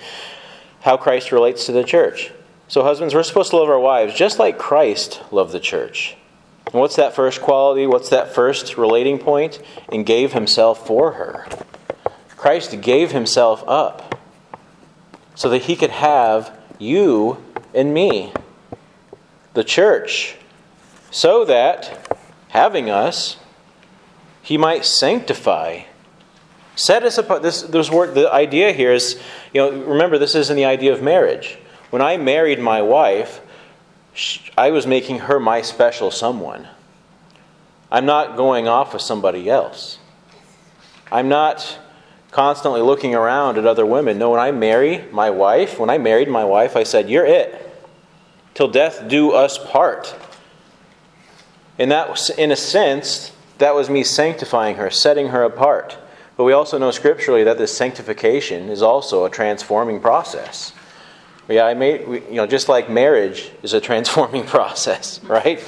how 0.81 0.95
Christ 0.95 1.31
relates 1.31 1.65
to 1.65 1.71
the 1.71 1.83
church? 1.83 2.31
So 2.67 2.83
husbands, 2.83 3.15
we're 3.15 3.23
supposed 3.23 3.49
to 3.49 3.57
love 3.57 3.67
our 3.67 3.79
wives 3.79 4.13
just 4.13 4.37
like 4.37 4.59
Christ 4.59 5.23
loved 5.31 5.51
the 5.51 5.59
church. 5.59 6.15
And 6.67 6.75
what's 6.75 6.97
that 6.97 7.15
first 7.15 7.41
quality? 7.41 7.87
What's 7.87 8.09
that 8.09 8.35
first 8.35 8.77
relating 8.77 9.17
point? 9.17 9.59
And 9.91 10.05
gave 10.05 10.33
himself 10.33 10.85
for 10.85 11.13
her. 11.13 11.47
Christ 12.37 12.79
gave 12.81 13.11
himself 13.11 13.63
up 13.67 14.21
so 15.33 15.49
that 15.49 15.63
he 15.63 15.75
could 15.75 15.89
have 15.89 16.55
you 16.77 17.43
and 17.73 17.91
me, 17.91 18.31
the 19.55 19.63
church, 19.63 20.35
so 21.09 21.43
that 21.45 22.08
having 22.49 22.89
us, 22.89 23.37
he 24.41 24.57
might 24.57 24.85
sanctify. 24.85 25.81
Set 26.75 27.03
us 27.03 27.17
apart. 27.17 27.41
This, 27.41 27.61
this 27.63 27.91
word, 27.91 28.15
the 28.15 28.31
idea 28.31 28.71
here 28.71 28.93
is, 28.93 29.19
you 29.53 29.61
know, 29.61 29.83
remember, 29.83 30.17
this 30.17 30.35
isn't 30.35 30.55
the 30.55 30.65
idea 30.65 30.93
of 30.93 31.01
marriage. 31.01 31.57
When 31.89 32.01
I 32.01 32.17
married 32.17 32.59
my 32.59 32.81
wife, 32.81 33.41
I 34.57 34.71
was 34.71 34.85
making 34.85 35.19
her 35.19 35.39
my 35.39 35.61
special 35.61 36.11
someone. 36.11 36.67
I'm 37.91 38.05
not 38.05 38.37
going 38.37 38.67
off 38.67 38.93
with 38.93 39.01
somebody 39.01 39.49
else. 39.49 39.97
I'm 41.11 41.27
not 41.27 41.79
constantly 42.31 42.81
looking 42.81 43.15
around 43.15 43.57
at 43.57 43.65
other 43.65 43.85
women. 43.85 44.19
No, 44.19 44.31
when 44.31 44.39
I 44.39 44.51
marry 44.51 45.05
my 45.11 45.29
wife, 45.31 45.79
when 45.79 45.89
I 45.89 45.97
married 45.97 46.29
my 46.29 46.45
wife, 46.45 46.75
I 46.75 46.83
said, 46.83 47.09
You're 47.09 47.25
it. 47.25 47.65
Till 48.53 48.67
death 48.67 49.07
do 49.07 49.31
us 49.31 49.57
part. 49.57 50.15
And 51.79 51.91
that 51.91 52.29
in 52.37 52.51
a 52.51 52.55
sense, 52.57 53.31
that 53.57 53.73
was 53.73 53.89
me 53.89 54.03
sanctifying 54.03 54.75
her, 54.75 54.89
setting 54.89 55.29
her 55.29 55.43
apart. 55.43 55.97
But 56.35 56.43
we 56.43 56.53
also 56.53 56.77
know 56.77 56.91
scripturally 56.91 57.43
that 57.45 57.57
this 57.57 57.75
sanctification 57.75 58.69
is 58.69 58.81
also 58.81 59.25
a 59.25 59.29
transforming 59.29 59.99
process. 59.99 60.73
Yeah, 61.47 61.65
I 61.65 61.73
made 61.73 62.01
you 62.29 62.35
know 62.35 62.45
just 62.45 62.69
like 62.69 62.89
marriage 62.89 63.51
is 63.63 63.73
a 63.73 63.81
transforming 63.89 64.45
process, 64.45 65.23
right? 65.23 65.59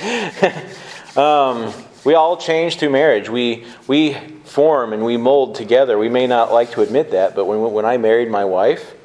um, 1.17 1.73
we 2.03 2.13
all 2.13 2.37
change 2.37 2.77
through 2.77 2.91
marriage. 2.91 3.29
We 3.29 3.65
we 3.87 4.13
form 4.43 4.93
and 4.93 5.03
we 5.03 5.17
mold 5.17 5.55
together. 5.55 5.97
We 5.97 6.09
may 6.09 6.27
not 6.27 6.51
like 6.51 6.71
to 6.71 6.81
admit 6.81 7.11
that, 7.11 7.35
but 7.35 7.45
when 7.45 7.59
when 7.71 7.85
I 7.85 7.97
married 7.97 8.29
my 8.29 8.45
wife, 8.45 8.95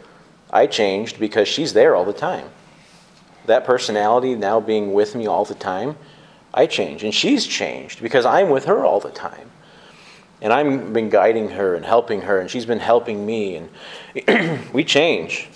I 0.50 0.66
changed 0.66 1.18
because 1.18 1.48
she's 1.48 1.72
there 1.72 1.94
all 1.96 2.04
the 2.04 2.12
time. 2.12 2.48
That 3.46 3.64
personality 3.64 4.34
now 4.34 4.60
being 4.60 4.92
with 4.92 5.14
me 5.14 5.26
all 5.26 5.44
the 5.44 5.54
time, 5.54 5.96
I 6.56 6.66
change. 6.66 7.04
And 7.04 7.14
she's 7.14 7.46
changed 7.46 8.02
because 8.02 8.24
I'm 8.24 8.48
with 8.48 8.64
her 8.64 8.84
all 8.84 8.98
the 8.98 9.10
time. 9.10 9.50
And 10.40 10.52
I've 10.52 10.92
been 10.92 11.10
guiding 11.10 11.50
her 11.50 11.74
and 11.74 11.84
helping 11.84 12.22
her, 12.22 12.38
and 12.38 12.50
she's 12.50 12.66
been 12.66 12.80
helping 12.80 13.24
me. 13.24 13.68
And 14.26 14.72
we 14.72 14.84
change. 14.84 15.48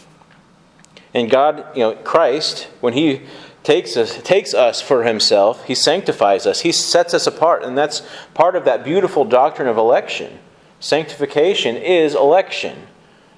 And 1.12 1.30
God, 1.30 1.66
you 1.74 1.80
know, 1.80 1.94
Christ, 1.94 2.68
when 2.80 2.92
He 2.92 3.22
takes 3.62 3.96
us, 3.96 4.22
takes 4.22 4.54
us 4.54 4.80
for 4.80 5.04
Himself, 5.04 5.64
He 5.64 5.74
sanctifies 5.74 6.46
us. 6.46 6.60
He 6.60 6.72
sets 6.72 7.14
us 7.14 7.26
apart. 7.26 7.62
And 7.62 7.76
that's 7.76 8.02
part 8.34 8.56
of 8.56 8.64
that 8.64 8.84
beautiful 8.84 9.24
doctrine 9.24 9.68
of 9.68 9.76
election. 9.76 10.38
Sanctification 10.80 11.76
is 11.76 12.14
election. 12.14 12.86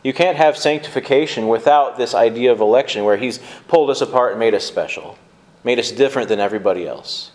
You 0.05 0.13
can't 0.13 0.37
have 0.37 0.57
sanctification 0.57 1.49
without 1.49 1.97
this 1.97 2.15
idea 2.15 2.53
of 2.53 2.61
election 2.61 3.05
where 3.05 3.17
He's 3.17 3.41
pulled 3.69 3.91
us 3.91 4.01
apart 4.01 4.33
and 4.33 4.41
made 4.41 4.55
us 4.55 4.65
special, 4.65 5.17
made 5.65 5.79
us 5.79 5.91
different 5.91 6.29
than 6.29 6.41
everybody 6.41 6.87
else. 6.87 7.31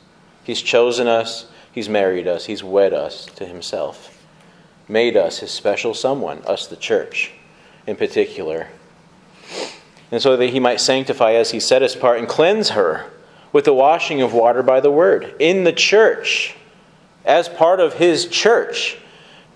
He's 0.47 0.61
chosen 0.61 1.07
us, 1.07 1.47
He's 1.73 1.89
married 1.89 2.25
us, 2.25 2.45
He's 2.45 2.63
wed 2.63 2.93
us 2.93 3.25
to 3.35 3.45
Himself, 3.45 4.25
made 4.87 5.17
us 5.17 5.39
His 5.39 5.51
special 5.51 5.93
someone, 5.93 6.41
us 6.45 6.67
the 6.67 6.77
church 6.77 7.33
in 7.85 7.97
particular. 7.97 8.69
And 10.09 10.21
so 10.21 10.37
that 10.37 10.51
He 10.51 10.61
might 10.61 10.79
sanctify 10.79 11.35
us, 11.35 11.51
He 11.51 11.59
set 11.59 11.83
us 11.83 11.95
apart 11.95 12.19
and 12.19 12.29
cleanse 12.29 12.69
her 12.69 13.11
with 13.51 13.65
the 13.65 13.73
washing 13.73 14.21
of 14.21 14.33
water 14.33 14.63
by 14.63 14.79
the 14.79 14.89
Word 14.89 15.35
in 15.37 15.65
the 15.65 15.73
church, 15.73 16.55
as 17.25 17.49
part 17.49 17.81
of 17.81 17.95
His 17.95 18.25
church. 18.25 18.97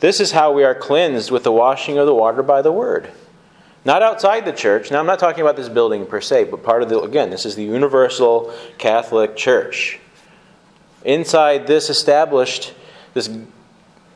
This 0.02 0.20
is 0.20 0.34
how 0.34 0.52
we 0.52 0.66
are 0.66 0.76
cleansed 0.76 1.32
with 1.32 1.44
the 1.46 1.54
washing 1.54 1.98
of 2.00 2.06
the 2.06 2.14
water 2.14 2.44
by 2.44 2.62
the 2.62 2.72
Word. 2.74 3.10
Not 3.86 4.04
outside 4.04 4.44
the 4.44 4.52
church. 4.52 4.92
Now, 4.92 5.00
I'm 5.00 5.06
not 5.06 5.20
talking 5.20 5.42
about 5.42 5.56
this 5.56 5.70
building 5.70 6.06
per 6.06 6.20
se, 6.20 6.46
but 6.52 6.64
part 6.64 6.84
of 6.84 6.90
the, 6.90 7.00
again, 7.00 7.30
this 7.30 7.46
is 7.46 7.56
the 7.56 7.64
universal 7.64 8.54
Catholic 8.78 9.38
Church. 9.38 9.98
Inside 11.04 11.68
this 11.68 11.90
established, 11.90 12.74
this 13.14 13.30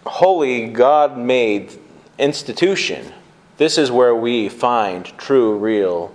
holy, 0.05 0.67
God 0.67 1.17
made 1.17 1.77
institution, 2.17 3.11
this 3.57 3.77
is 3.77 3.91
where 3.91 4.15
we 4.15 4.49
find 4.49 5.05
true, 5.17 5.57
real 5.57 6.13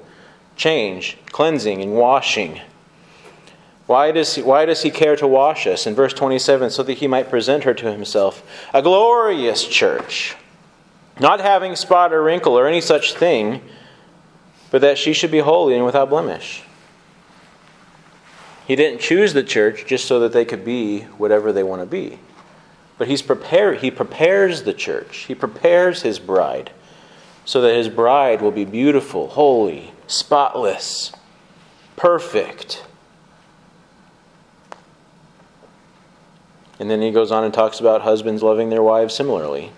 change, 0.56 1.16
cleansing, 1.26 1.80
and 1.80 1.94
washing. 1.94 2.60
Why 3.86 4.12
does, 4.12 4.36
he, 4.36 4.42
why 4.42 4.66
does 4.66 4.82
he 4.82 4.90
care 4.90 5.16
to 5.16 5.26
wash 5.26 5.66
us? 5.66 5.86
In 5.86 5.94
verse 5.94 6.12
27, 6.12 6.70
so 6.70 6.82
that 6.84 6.98
he 6.98 7.08
might 7.08 7.30
present 7.30 7.64
her 7.64 7.74
to 7.74 7.90
himself, 7.90 8.42
a 8.72 8.82
glorious 8.82 9.66
church, 9.66 10.36
not 11.18 11.40
having 11.40 11.74
spot 11.74 12.12
or 12.12 12.22
wrinkle 12.22 12.56
or 12.56 12.68
any 12.68 12.80
such 12.80 13.14
thing, 13.14 13.62
but 14.70 14.80
that 14.82 14.98
she 14.98 15.12
should 15.12 15.32
be 15.32 15.40
holy 15.40 15.74
and 15.74 15.84
without 15.84 16.10
blemish. 16.10 16.62
He 18.70 18.76
didn't 18.76 19.00
choose 19.00 19.32
the 19.32 19.42
church 19.42 19.84
just 19.84 20.06
so 20.06 20.20
that 20.20 20.32
they 20.32 20.44
could 20.44 20.64
be 20.64 21.00
whatever 21.18 21.52
they 21.52 21.64
want 21.64 21.82
to 21.82 21.86
be. 21.86 22.20
But 22.98 23.08
he's 23.08 23.20
prepared, 23.20 23.78
he 23.78 23.90
prepares 23.90 24.62
the 24.62 24.72
church, 24.72 25.24
he 25.26 25.34
prepares 25.34 26.02
his 26.02 26.20
bride 26.20 26.70
so 27.44 27.60
that 27.62 27.74
his 27.74 27.88
bride 27.88 28.40
will 28.40 28.52
be 28.52 28.64
beautiful, 28.64 29.26
holy, 29.26 29.92
spotless, 30.06 31.10
perfect. 31.96 32.84
And 36.78 36.88
then 36.88 37.02
he 37.02 37.10
goes 37.10 37.32
on 37.32 37.42
and 37.42 37.52
talks 37.52 37.80
about 37.80 38.02
husbands 38.02 38.40
loving 38.40 38.70
their 38.70 38.84
wives 38.84 39.16
similarly. 39.16 39.72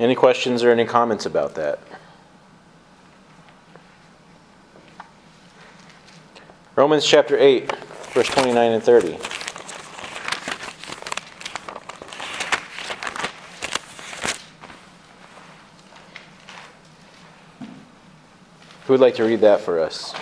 Any 0.00 0.16
questions 0.16 0.64
or 0.64 0.72
any 0.72 0.84
comments 0.84 1.26
about 1.26 1.54
that? 1.54 1.78
Romans 6.76 7.06
chapter 7.06 7.38
8, 7.38 7.70
verse 8.14 8.26
29 8.26 8.72
and 8.72 8.82
30. 8.82 9.12
Who 18.86 18.92
would 18.92 18.98
like 18.98 19.14
to 19.14 19.22
read 19.22 19.40
that 19.42 19.60
for 19.60 19.78
us? 19.78 20.14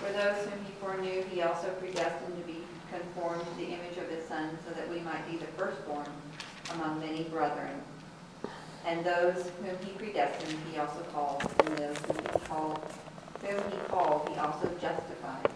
For 0.00 0.10
those 0.10 0.44
whom 0.46 0.64
he 0.64 0.72
foreknew, 0.80 1.22
he 1.30 1.42
also 1.42 1.68
predestined 1.78 2.36
to 2.36 2.52
be 2.52 2.64
conformed 2.90 3.44
to 3.46 3.54
the 3.58 3.66
image 3.66 3.96
of 3.98 4.08
his 4.08 4.26
Son, 4.26 4.58
so 4.66 4.74
that 4.74 4.90
we 4.90 4.98
might 5.02 5.30
be 5.30 5.36
the 5.36 5.46
firstborn 5.56 6.08
among 6.74 6.98
many 6.98 7.22
brethren. 7.22 7.80
And 8.84 9.06
those 9.06 9.52
whom 9.62 9.78
he 9.86 9.92
predestined, 9.92 10.58
he 10.72 10.78
also 10.80 11.02
called, 11.12 11.44
and 11.64 11.78
those 11.78 11.96
whom 11.98 12.16
he 12.16 12.38
called, 12.48 12.80
whom 13.42 13.70
he 13.70 13.78
called, 13.88 14.28
he 14.28 14.36
also 14.36 14.68
justified, 14.80 15.48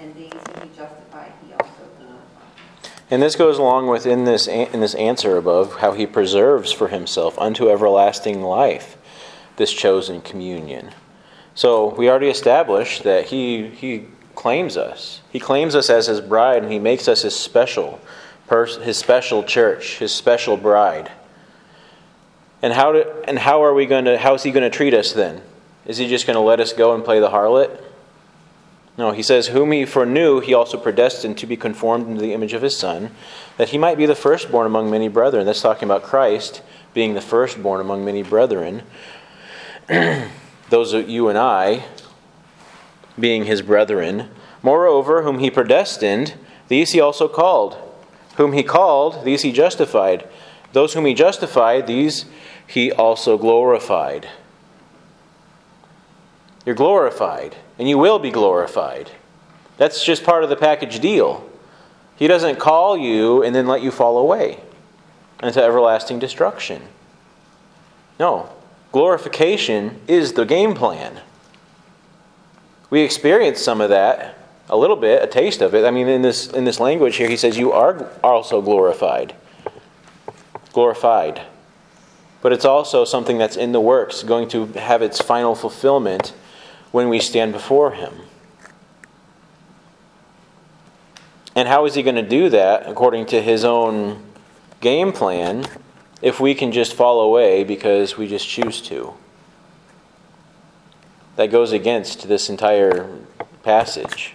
and 0.00 0.14
these 0.14 0.32
whom 0.32 0.68
he 0.68 0.76
justified, 0.76 1.32
he 1.46 1.52
also 1.52 1.84
glorified. 1.98 2.90
And 3.20 3.26
this 3.26 3.36
goes 3.36 3.58
along 3.58 3.88
with 3.88 4.06
in 4.06 4.24
this 4.24 4.46
in 4.46 4.80
this 4.80 4.94
answer 4.94 5.36
above 5.36 5.80
how 5.80 5.92
he 5.92 6.06
preserves 6.06 6.72
for 6.72 6.88
himself 6.88 7.38
unto 7.38 7.68
everlasting 7.68 8.40
life 8.40 8.96
this 9.56 9.74
chosen 9.74 10.22
communion. 10.22 10.92
So 11.54 11.94
we 11.94 12.08
already 12.08 12.30
established 12.30 13.02
that 13.02 13.26
he 13.26 13.68
he 13.68 14.06
claims 14.34 14.78
us. 14.78 15.20
He 15.30 15.38
claims 15.38 15.74
us 15.74 15.90
as 15.90 16.06
his 16.06 16.22
bride, 16.22 16.62
and 16.62 16.72
he 16.72 16.78
makes 16.78 17.08
us 17.08 17.20
his 17.20 17.36
special, 17.36 18.00
his 18.48 18.96
special 18.96 19.44
church, 19.44 19.98
his 19.98 20.14
special 20.14 20.56
bride. 20.56 21.12
And 22.62 22.72
how 22.72 22.92
do, 22.92 23.04
and 23.28 23.38
how 23.38 23.62
are 23.62 23.74
we 23.74 23.84
going 23.84 24.06
to? 24.06 24.16
How 24.16 24.32
is 24.32 24.44
he 24.44 24.50
going 24.50 24.62
to 24.62 24.74
treat 24.74 24.94
us 24.94 25.12
then? 25.12 25.42
Is 25.84 25.98
he 25.98 26.08
just 26.08 26.26
going 26.26 26.36
to 26.36 26.40
let 26.40 26.58
us 26.58 26.72
go 26.72 26.94
and 26.94 27.04
play 27.04 27.20
the 27.20 27.28
harlot? 27.28 27.82
No, 29.00 29.12
he 29.12 29.22
says, 29.22 29.46
Whom 29.46 29.72
he 29.72 29.86
foreknew, 29.86 30.40
he 30.40 30.52
also 30.52 30.76
predestined 30.76 31.38
to 31.38 31.46
be 31.46 31.56
conformed 31.56 32.06
into 32.06 32.20
the 32.20 32.34
image 32.34 32.52
of 32.52 32.60
his 32.60 32.76
Son, 32.76 33.10
that 33.56 33.70
he 33.70 33.78
might 33.78 33.96
be 33.96 34.04
the 34.04 34.14
firstborn 34.14 34.66
among 34.66 34.90
many 34.90 35.08
brethren. 35.08 35.46
That's 35.46 35.62
talking 35.62 35.88
about 35.88 36.02
Christ 36.02 36.60
being 36.92 37.14
the 37.14 37.22
firstborn 37.22 37.80
among 37.80 38.04
many 38.04 38.22
brethren. 38.22 38.82
Those 40.68 40.92
of 40.92 41.08
you 41.08 41.30
and 41.30 41.38
I 41.38 41.86
being 43.18 43.46
his 43.46 43.62
brethren. 43.62 44.28
Moreover, 44.62 45.22
whom 45.22 45.38
he 45.38 45.50
predestined, 45.50 46.34
these 46.68 46.92
he 46.92 47.00
also 47.00 47.26
called. 47.26 47.78
Whom 48.36 48.52
he 48.52 48.62
called, 48.62 49.24
these 49.24 49.40
he 49.40 49.50
justified. 49.50 50.28
Those 50.74 50.92
whom 50.92 51.06
he 51.06 51.14
justified, 51.14 51.86
these 51.86 52.26
he 52.66 52.92
also 52.92 53.38
glorified. 53.38 54.28
You're 56.66 56.74
glorified, 56.74 57.56
and 57.80 57.88
you 57.88 57.96
will 57.96 58.18
be 58.18 58.30
glorified. 58.30 59.10
That's 59.78 60.04
just 60.04 60.22
part 60.22 60.44
of 60.44 60.50
the 60.50 60.56
package 60.56 61.00
deal. 61.00 61.48
He 62.14 62.28
doesn't 62.28 62.58
call 62.58 62.94
you 62.98 63.42
and 63.42 63.54
then 63.54 63.66
let 63.66 63.80
you 63.80 63.90
fall 63.90 64.18
away 64.18 64.60
into 65.42 65.64
everlasting 65.64 66.18
destruction. 66.18 66.82
No, 68.18 68.50
glorification 68.92 69.98
is 70.06 70.34
the 70.34 70.44
game 70.44 70.74
plan. 70.74 71.22
We 72.90 73.00
experience 73.00 73.62
some 73.62 73.80
of 73.80 73.88
that, 73.88 74.36
a 74.68 74.76
little 74.76 74.96
bit, 74.96 75.22
a 75.22 75.26
taste 75.26 75.62
of 75.62 75.74
it. 75.74 75.86
I 75.86 75.90
mean, 75.90 76.06
in 76.06 76.20
this 76.20 76.48
in 76.48 76.66
this 76.66 76.80
language 76.80 77.16
here, 77.16 77.30
he 77.30 77.36
says, 77.38 77.56
"You 77.56 77.72
are 77.72 78.10
also 78.22 78.60
glorified." 78.60 79.34
Glorified, 80.74 81.40
but 82.42 82.52
it's 82.52 82.66
also 82.66 83.06
something 83.06 83.38
that's 83.38 83.56
in 83.56 83.72
the 83.72 83.80
works, 83.80 84.22
going 84.22 84.48
to 84.48 84.66
have 84.66 85.00
its 85.00 85.22
final 85.22 85.54
fulfillment 85.54 86.34
when 86.92 87.08
we 87.08 87.20
stand 87.20 87.52
before 87.52 87.92
Him. 87.92 88.14
And 91.54 91.68
how 91.68 91.84
is 91.84 91.94
He 91.94 92.02
going 92.02 92.16
to 92.16 92.22
do 92.22 92.48
that 92.50 92.88
according 92.88 93.26
to 93.26 93.42
His 93.42 93.64
own 93.64 94.22
game 94.80 95.12
plan 95.12 95.66
if 96.22 96.40
we 96.40 96.54
can 96.54 96.72
just 96.72 96.94
fall 96.94 97.20
away 97.20 97.64
because 97.64 98.16
we 98.16 98.28
just 98.28 98.48
choose 98.48 98.80
to? 98.82 99.14
That 101.36 101.50
goes 101.50 101.72
against 101.72 102.28
this 102.28 102.50
entire 102.50 103.08
passage. 103.62 104.34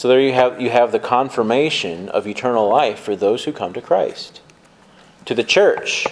So 0.00 0.08
there 0.08 0.20
you 0.20 0.32
have 0.32 0.60
you 0.60 0.70
have 0.70 0.92
the 0.92 0.98
confirmation 0.98 2.08
of 2.08 2.26
eternal 2.26 2.68
life 2.68 2.98
for 2.98 3.14
those 3.14 3.44
who 3.44 3.52
come 3.52 3.74
to 3.74 3.82
Christ. 3.82 4.40
To 5.26 5.34
the 5.34 5.44
church, 5.44 6.06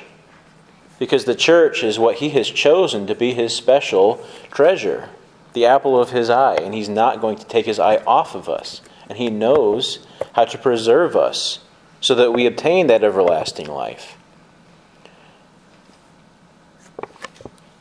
because 0.99 1.25
the 1.25 1.35
church 1.35 1.85
is 1.85 1.99
what 1.99 2.17
he 2.17 2.31
has 2.31 2.49
chosen 2.49 3.07
to 3.07 3.15
be 3.15 3.35
his 3.35 3.55
special 3.55 4.25
treasure, 4.51 5.09
the 5.53 5.65
apple 5.65 6.01
of 6.01 6.11
his 6.11 6.29
eye, 6.29 6.57
and 6.57 6.75
he's 6.75 6.89
not 6.89 7.21
going 7.21 7.37
to 7.37 7.47
take 7.47 7.67
his 7.67 7.79
eye 7.79 8.03
off 8.07 8.35
of 8.35 8.49
us. 8.49 8.81
And 9.09 9.19
he 9.19 9.31
knows 9.31 10.07
how 10.35 10.45
to 10.45 10.59
preserve 10.59 11.17
us 11.17 11.61
so 12.01 12.15
that 12.15 12.33
we 12.33 12.47
obtain 12.47 12.87
that 12.89 13.03
everlasting 13.03 13.67
life. 13.67 14.17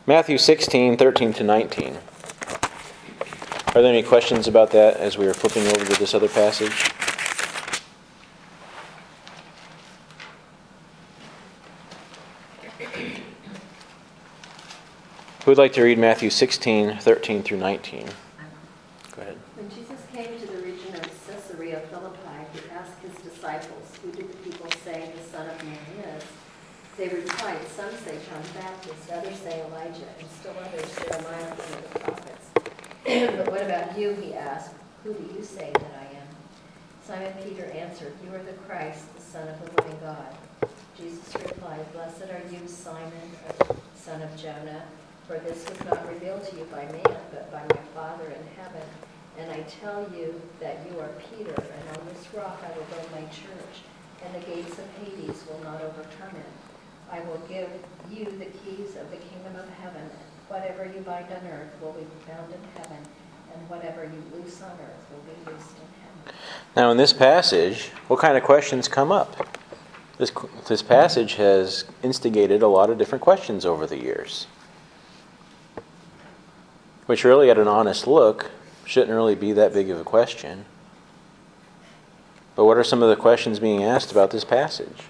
Matthew 0.05 0.37
16, 0.37 0.95
13 0.95 1.33
to 1.33 1.43
19. 1.43 1.97
Are 3.75 3.81
there 3.81 3.91
any 3.91 4.03
questions 4.03 4.47
about 4.47 4.71
that 4.71 4.97
as 4.97 5.17
we 5.17 5.27
are 5.27 5.33
flipping 5.33 5.67
over 5.67 5.85
to 5.85 5.99
this 5.99 6.13
other 6.13 6.29
passage? 6.29 6.91
Who 15.47 15.51
would 15.51 15.57
like 15.57 15.71
to 15.79 15.83
read 15.83 15.97
Matthew 15.97 16.29
16, 16.29 16.97
13 16.97 17.41
through 17.41 17.59
19? 17.59 18.03
Go 19.15 19.21
ahead. 19.21 19.37
When 19.55 19.69
Jesus 19.69 19.95
came 20.11 20.37
to 20.41 20.45
the 20.45 20.57
region 20.57 20.93
of 20.93 21.07
Caesarea 21.23 21.79
Philippi, 21.89 22.43
he 22.51 22.59
asked 22.75 22.99
his 22.99 23.15
disciples, 23.23 23.95
Who 24.03 24.11
do 24.11 24.27
the 24.27 24.37
people 24.43 24.69
say 24.83 25.09
the 25.15 25.23
Son 25.23 25.47
of 25.47 25.63
Man 25.63 25.79
is? 26.03 26.25
They 26.97 27.07
replied, 27.07 27.65
Some 27.69 27.91
say 28.03 28.19
John 28.27 28.43
the 28.43 28.59
Baptist, 28.59 29.09
others 29.09 29.37
say 29.37 29.63
Elijah, 29.63 30.11
and 30.19 30.27
still 30.35 30.53
others 30.59 30.93
Jeremiah, 30.99 31.55
one 31.55 31.79
of 31.79 31.93
the 31.93 31.99
prophets. 31.99 32.47
but 33.37 33.49
what 33.49 33.63
about 33.63 33.97
you, 33.97 34.15
he 34.15 34.33
asked, 34.33 34.75
Who 35.05 35.13
do 35.13 35.33
you 35.33 35.41
say 35.41 35.71
that 35.71 35.93
I 35.95 36.13
am? 36.19 36.27
Simon 37.07 37.31
Peter 37.41 37.71
answered, 37.71 38.11
You 38.21 38.35
are 38.35 38.43
the 38.43 38.59
Christ, 38.67 39.15
the 39.15 39.21
Son 39.21 39.47
of 39.47 39.55
the 39.63 39.81
living 39.81 39.97
God. 40.01 40.35
Jesus 40.97 41.33
replied, 41.35 41.89
Blessed 41.93 42.23
are 42.23 42.43
you, 42.51 42.67
Simon, 42.67 43.31
son 43.95 44.21
of 44.21 44.35
Jonah. 44.35 44.83
For 45.27 45.37
this 45.39 45.65
was 45.69 45.79
not 45.83 46.07
revealed 46.07 46.47
to 46.47 46.55
you 46.55 46.63
by 46.71 46.85
man, 46.85 47.19
but 47.31 47.51
by 47.51 47.61
my 47.67 47.81
Father 47.93 48.25
in 48.25 48.47
heaven. 48.55 48.87
And 49.37 49.51
I 49.51 49.59
tell 49.63 50.09
you 50.15 50.41
that 50.61 50.79
you 50.89 50.99
are 50.99 51.09
Peter, 51.29 51.53
and 51.53 51.97
on 51.97 52.07
this 52.07 52.25
rock 52.33 52.63
I 52.63 52.75
will 52.77 52.85
build 52.85 53.11
my 53.11 53.27
church, 53.27 53.83
and 54.23 54.33
the 54.33 54.47
gates 54.47 54.79
of 54.79 54.85
Hades 55.03 55.43
will 55.49 55.59
not 55.63 55.81
overturn 55.81 56.33
it. 56.33 56.51
I 57.11 57.19
will 57.21 57.41
give 57.49 57.69
you 58.09 58.25
the 58.25 58.45
keys 58.45 58.95
of 58.95 59.11
the 59.11 59.17
kingdom 59.17 59.55
of 59.57 59.67
heaven. 59.81 60.09
Whatever 60.47 60.85
you 60.85 61.01
bind 61.01 61.27
on 61.27 61.45
earth 61.47 61.75
will 61.81 61.91
be 61.91 62.07
bound 62.25 62.53
in 62.53 62.81
heaven, 62.81 63.03
and 63.53 63.69
whatever 63.69 64.05
you 64.05 64.23
loose 64.33 64.61
on 64.61 64.71
earth 64.71 65.05
will 65.11 65.23
be 65.23 65.51
loosed 65.51 65.75
in 65.75 65.87
heaven. 66.01 66.39
Now, 66.75 66.91
in 66.91 66.97
this 66.97 67.11
passage, 67.11 67.89
what 68.07 68.19
kind 68.19 68.37
of 68.37 68.43
questions 68.43 68.87
come 68.87 69.11
up? 69.11 69.35
this, 70.17 70.31
this 70.67 70.81
passage 70.81 71.35
has 71.35 71.85
instigated 72.01 72.61
a 72.61 72.67
lot 72.67 72.89
of 72.89 72.97
different 72.97 73.21
questions 73.21 73.65
over 73.65 73.85
the 73.85 74.01
years. 74.01 74.47
Which, 77.07 77.23
really, 77.23 77.49
at 77.49 77.57
an 77.57 77.67
honest 77.67 78.05
look, 78.05 78.51
shouldn't 78.85 79.11
really 79.11 79.35
be 79.35 79.53
that 79.53 79.73
big 79.73 79.89
of 79.89 79.99
a 79.99 80.03
question. 80.03 80.65
But 82.55 82.65
what 82.65 82.77
are 82.77 82.83
some 82.83 83.01
of 83.01 83.09
the 83.09 83.15
questions 83.15 83.59
being 83.59 83.83
asked 83.83 84.11
about 84.11 84.31
this 84.31 84.43
passage? 84.43 85.03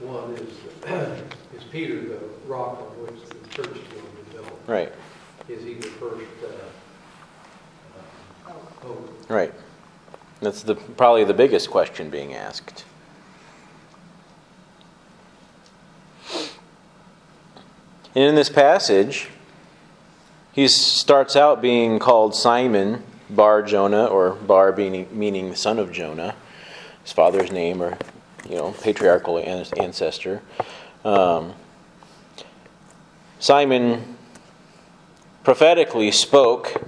One 0.00 0.34
is, 0.34 0.50
is 1.56 1.64
Peter 1.70 2.00
the 2.00 2.18
rock 2.46 2.80
on 2.80 2.86
which 3.04 3.28
the 3.28 3.48
church 3.48 3.76
is 3.76 3.88
going 3.88 4.04
to 4.04 4.30
be 4.30 4.36
built? 4.36 4.60
Right, 4.66 4.92
Is 5.48 5.62
he 5.62 5.74
the 5.74 5.88
first 5.88 6.24
uh, 6.44 6.48
uh, 8.50 8.52
pope? 8.80 9.26
right. 9.28 9.52
That's 10.40 10.62
the, 10.62 10.74
probably 10.74 11.24
the 11.24 11.34
biggest 11.34 11.70
question 11.70 12.08
being 12.08 12.34
asked. 12.34 12.84
And 18.14 18.24
in 18.24 18.34
this 18.34 18.48
passage, 18.48 19.28
he 20.52 20.66
starts 20.68 21.36
out 21.36 21.62
being 21.62 21.98
called 21.98 22.34
Simon 22.34 23.02
Bar 23.28 23.62
Jonah, 23.62 24.06
or 24.06 24.32
Bar 24.32 24.72
being, 24.72 25.06
meaning 25.16 25.54
son 25.54 25.78
of 25.78 25.92
Jonah, 25.92 26.34
his 27.02 27.12
father's 27.12 27.52
name, 27.52 27.80
or 27.82 27.96
you 28.48 28.56
know, 28.56 28.72
patriarchal 28.82 29.38
ancestor. 29.38 30.42
Um, 31.04 31.54
Simon 33.38 34.16
prophetically 35.44 36.10
spoke, 36.10 36.82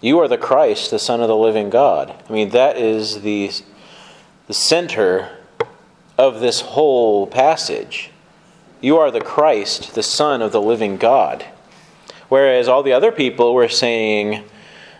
You 0.00 0.18
are 0.20 0.28
the 0.28 0.38
Christ, 0.38 0.90
the 0.90 0.98
Son 0.98 1.20
of 1.20 1.28
the 1.28 1.36
living 1.36 1.70
God. 1.70 2.14
I 2.28 2.32
mean, 2.32 2.50
that 2.50 2.76
is 2.76 3.22
the, 3.22 3.50
the 4.46 4.54
center 4.54 5.38
of 6.18 6.40
this 6.40 6.60
whole 6.60 7.26
passage. 7.26 8.10
You 8.80 8.98
are 8.98 9.10
the 9.10 9.20
Christ, 9.20 9.94
the 9.94 10.02
Son 10.02 10.42
of 10.42 10.52
the 10.52 10.60
living 10.60 10.96
God. 10.96 11.46
Whereas 12.32 12.66
all 12.66 12.82
the 12.82 12.94
other 12.94 13.12
people 13.12 13.52
were 13.52 13.68
saying, 13.68 14.42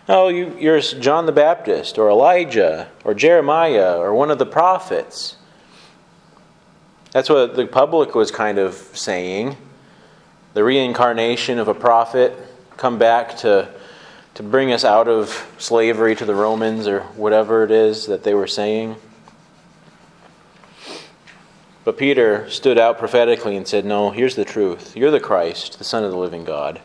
Oh, 0.07 0.27
you, 0.27 0.55
you're 0.59 0.79
John 0.79 1.25
the 1.25 1.31
Baptist, 1.31 1.97
or 1.97 2.07
Elijah, 2.07 2.91
or 3.03 3.15
Jeremiah, 3.15 3.97
or 3.97 4.13
one 4.13 4.29
of 4.29 4.37
the 4.37 4.45
prophets. 4.45 5.37
That's 7.09 7.31
what 7.31 7.55
the 7.55 7.65
public 7.65 8.13
was 8.13 8.29
kind 8.29 8.59
of 8.59 8.75
saying. 8.75 9.57
The 10.53 10.63
reincarnation 10.63 11.57
of 11.57 11.67
a 11.67 11.73
prophet, 11.73 12.37
come 12.77 12.99
back 12.99 13.35
to, 13.37 13.67
to 14.35 14.43
bring 14.43 14.71
us 14.71 14.85
out 14.85 15.07
of 15.07 15.51
slavery 15.57 16.15
to 16.17 16.25
the 16.25 16.35
Romans, 16.35 16.85
or 16.85 16.99
whatever 17.15 17.63
it 17.63 17.71
is 17.71 18.05
that 18.05 18.23
they 18.23 18.35
were 18.35 18.45
saying. 18.45 18.95
But 21.83 21.97
Peter 21.97 22.47
stood 22.51 22.77
out 22.77 22.99
prophetically 22.99 23.55
and 23.55 23.67
said, 23.67 23.85
No, 23.85 24.11
here's 24.11 24.35
the 24.35 24.45
truth. 24.45 24.95
You're 24.95 25.09
the 25.09 25.19
Christ, 25.19 25.79
the 25.79 25.83
Son 25.83 26.03
of 26.03 26.11
the 26.11 26.17
living 26.17 26.43
God. 26.43 26.79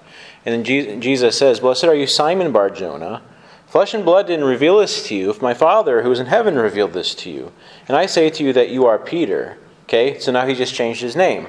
And 0.45 0.65
then 0.65 1.01
Jesus 1.01 1.37
says, 1.37 1.61
Blessed 1.61 1.85
are 1.85 1.95
you, 1.95 2.07
Simon 2.07 2.53
Bar 2.53 2.71
Jonah. 2.71 3.23
Flesh 3.67 3.93
and 3.93 4.05
blood 4.05 4.27
didn't 4.27 4.47
reveal 4.47 4.79
this 4.79 5.07
to 5.09 5.15
you, 5.15 5.29
if 5.29 5.43
my 5.43 5.53
Father 5.53 6.03
who 6.03 6.11
is 6.11 6.21
in 6.21 6.27
heaven 6.27 6.57
revealed 6.57 6.95
this 6.95 7.15
to 7.17 7.31
you. 7.31 7.53
And 7.87 7.97
I 7.97 8.07
say 8.07 8.31
to 8.31 8.43
you 8.43 8.53
that 8.55 8.71
you 8.71 8.87
are 8.87 8.99
Peter. 8.99 9.59
Okay, 9.85 10.19
so 10.19 10.33
now 10.33 10.47
he 10.47 10.55
just 10.55 10.75
changed 10.75 11.03
his 11.03 11.17
name. 11.17 11.49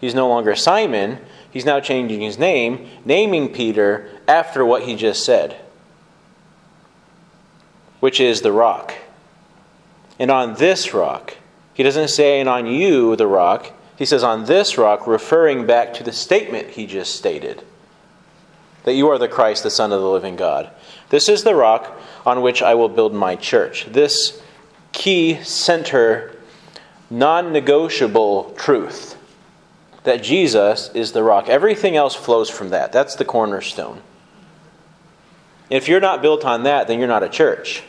He's 0.00 0.14
no 0.14 0.28
longer 0.28 0.54
Simon, 0.54 1.18
he's 1.50 1.64
now 1.64 1.80
changing 1.80 2.20
his 2.20 2.38
name, 2.38 2.88
naming 3.04 3.52
Peter 3.52 4.08
after 4.28 4.64
what 4.64 4.82
he 4.82 4.94
just 4.94 5.24
said, 5.24 5.56
which 8.00 8.20
is 8.20 8.42
the 8.42 8.52
rock. 8.52 8.94
And 10.18 10.30
on 10.30 10.54
this 10.54 10.92
rock, 10.94 11.36
he 11.74 11.82
doesn't 11.82 12.08
say, 12.08 12.40
and 12.40 12.48
on 12.48 12.66
you, 12.66 13.16
the 13.16 13.26
rock. 13.26 13.72
He 13.96 14.04
says, 14.04 14.22
on 14.22 14.44
this 14.44 14.78
rock, 14.78 15.06
referring 15.06 15.66
back 15.66 15.94
to 15.94 16.04
the 16.04 16.12
statement 16.12 16.70
he 16.70 16.86
just 16.86 17.14
stated 17.14 17.64
that 18.86 18.94
you 18.94 19.08
are 19.08 19.18
the 19.18 19.28
Christ, 19.28 19.64
the 19.64 19.70
Son 19.70 19.92
of 19.92 20.00
the 20.00 20.08
living 20.08 20.36
God. 20.36 20.70
This 21.10 21.28
is 21.28 21.42
the 21.42 21.56
rock 21.56 22.00
on 22.24 22.40
which 22.40 22.62
I 22.62 22.74
will 22.76 22.88
build 22.88 23.12
my 23.12 23.34
church. 23.34 23.84
This 23.86 24.40
key 24.92 25.42
center, 25.42 26.34
non 27.10 27.52
negotiable 27.52 28.54
truth 28.56 29.18
that 30.04 30.22
Jesus 30.22 30.88
is 30.94 31.10
the 31.10 31.24
rock. 31.24 31.48
Everything 31.48 31.96
else 31.96 32.14
flows 32.14 32.48
from 32.48 32.70
that. 32.70 32.92
That's 32.92 33.16
the 33.16 33.24
cornerstone. 33.24 34.02
If 35.68 35.88
you're 35.88 36.00
not 36.00 36.22
built 36.22 36.44
on 36.44 36.62
that, 36.62 36.86
then 36.86 37.00
you're 37.00 37.08
not 37.08 37.24
a 37.24 37.28
church. 37.28 37.82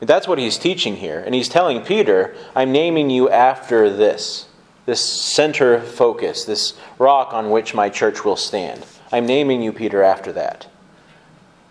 That's 0.00 0.26
what 0.26 0.38
he's 0.38 0.56
teaching 0.56 0.96
here. 0.96 1.20
And 1.20 1.34
he's 1.34 1.50
telling 1.50 1.82
Peter, 1.82 2.34
I'm 2.54 2.72
naming 2.72 3.10
you 3.10 3.28
after 3.28 3.94
this, 3.94 4.46
this 4.86 5.02
center 5.04 5.82
focus, 5.82 6.46
this 6.46 6.72
rock 6.98 7.34
on 7.34 7.50
which 7.50 7.74
my 7.74 7.90
church 7.90 8.24
will 8.24 8.36
stand. 8.36 8.82
I'm 9.16 9.24
naming 9.24 9.62
you, 9.62 9.72
Peter, 9.72 10.02
after 10.02 10.30
that. 10.34 10.66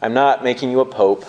I'm 0.02 0.16
not 0.16 0.44
making 0.44 0.72
you 0.72 0.80
a 0.80 0.86
pope. 0.86 1.26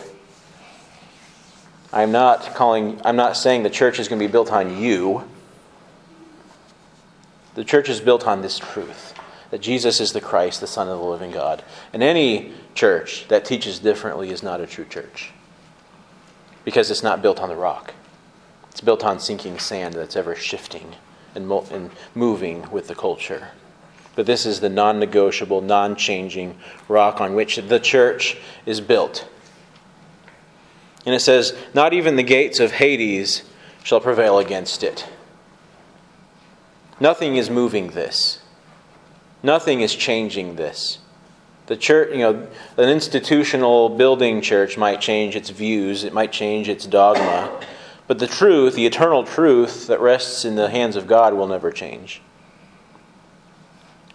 I'm 1.92 2.10
not 2.10 2.54
calling 2.54 3.02
I'm 3.04 3.16
not 3.16 3.36
saying 3.36 3.64
the 3.64 3.70
church 3.70 3.98
is 3.98 4.08
going 4.08 4.18
to 4.18 4.26
be 4.26 4.32
built 4.32 4.50
on 4.50 4.80
you. 4.80 5.24
The 7.54 7.64
church 7.64 7.90
is 7.90 8.00
built 8.00 8.26
on 8.26 8.40
this 8.40 8.58
truth 8.58 9.12
that 9.50 9.60
Jesus 9.60 10.00
is 10.00 10.14
the 10.14 10.22
Christ, 10.22 10.62
the 10.62 10.66
Son 10.66 10.88
of 10.88 10.98
the 10.98 11.04
living 11.04 11.32
God. 11.32 11.62
And 11.92 12.02
any 12.02 12.54
church 12.74 13.28
that 13.28 13.44
teaches 13.44 13.78
differently 13.78 14.30
is 14.30 14.42
not 14.42 14.62
a 14.62 14.66
true 14.66 14.86
church. 14.86 15.32
Because 16.64 16.90
it's 16.90 17.02
not 17.02 17.20
built 17.20 17.40
on 17.40 17.50
the 17.50 17.56
rock. 17.56 17.92
It's 18.70 18.80
built 18.80 19.04
on 19.04 19.20
sinking 19.20 19.58
sand 19.58 19.92
that's 19.92 20.16
ever 20.16 20.34
shifting 20.34 20.94
and, 21.34 21.52
and 21.70 21.90
moving 22.14 22.70
with 22.70 22.88
the 22.88 22.94
culture. 22.94 23.48
But 24.16 24.26
this 24.26 24.46
is 24.46 24.60
the 24.60 24.70
non 24.70 24.98
negotiable, 24.98 25.60
non 25.60 25.94
changing 25.94 26.58
rock 26.88 27.20
on 27.20 27.34
which 27.34 27.56
the 27.56 27.78
church 27.78 28.38
is 28.64 28.80
built. 28.80 29.28
And 31.04 31.14
it 31.14 31.20
says, 31.20 31.56
Not 31.74 31.92
even 31.92 32.16
the 32.16 32.24
gates 32.24 32.58
of 32.58 32.72
Hades 32.72 33.44
shall 33.84 34.00
prevail 34.00 34.38
against 34.38 34.82
it. 34.82 35.06
Nothing 36.98 37.36
is 37.36 37.50
moving 37.50 37.90
this. 37.90 38.40
Nothing 39.42 39.82
is 39.82 39.94
changing 39.94 40.56
this. 40.56 40.98
The 41.66 41.76
church, 41.76 42.12
you 42.12 42.18
know, 42.18 42.48
an 42.78 42.88
institutional 42.88 43.90
building 43.90 44.40
church 44.40 44.78
might 44.78 45.00
change 45.00 45.36
its 45.36 45.50
views, 45.50 46.04
it 46.04 46.12
might 46.12 46.32
change 46.32 46.68
its 46.68 46.86
dogma, 46.86 47.60
but 48.06 48.18
the 48.18 48.26
truth, 48.26 48.74
the 48.74 48.86
eternal 48.86 49.24
truth 49.24 49.88
that 49.88 50.00
rests 50.00 50.44
in 50.44 50.54
the 50.54 50.70
hands 50.70 50.96
of 50.96 51.06
God 51.06 51.34
will 51.34 51.48
never 51.48 51.70
change. 51.70 52.22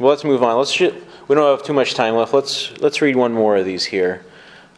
Well, 0.02 0.10
let's 0.10 0.24
move 0.24 0.42
on. 0.42 0.58
Let's 0.58 0.72
sh- 0.72 0.90
we 1.28 1.36
don't 1.36 1.56
have 1.56 1.64
too 1.64 1.74
much 1.74 1.94
time 1.94 2.16
left. 2.16 2.34
Let's 2.34 2.76
let's 2.82 3.04
read 3.04 3.16
one 3.16 3.34
more 3.34 3.58
of 3.58 3.66
these 3.66 3.86
here. 3.86 4.26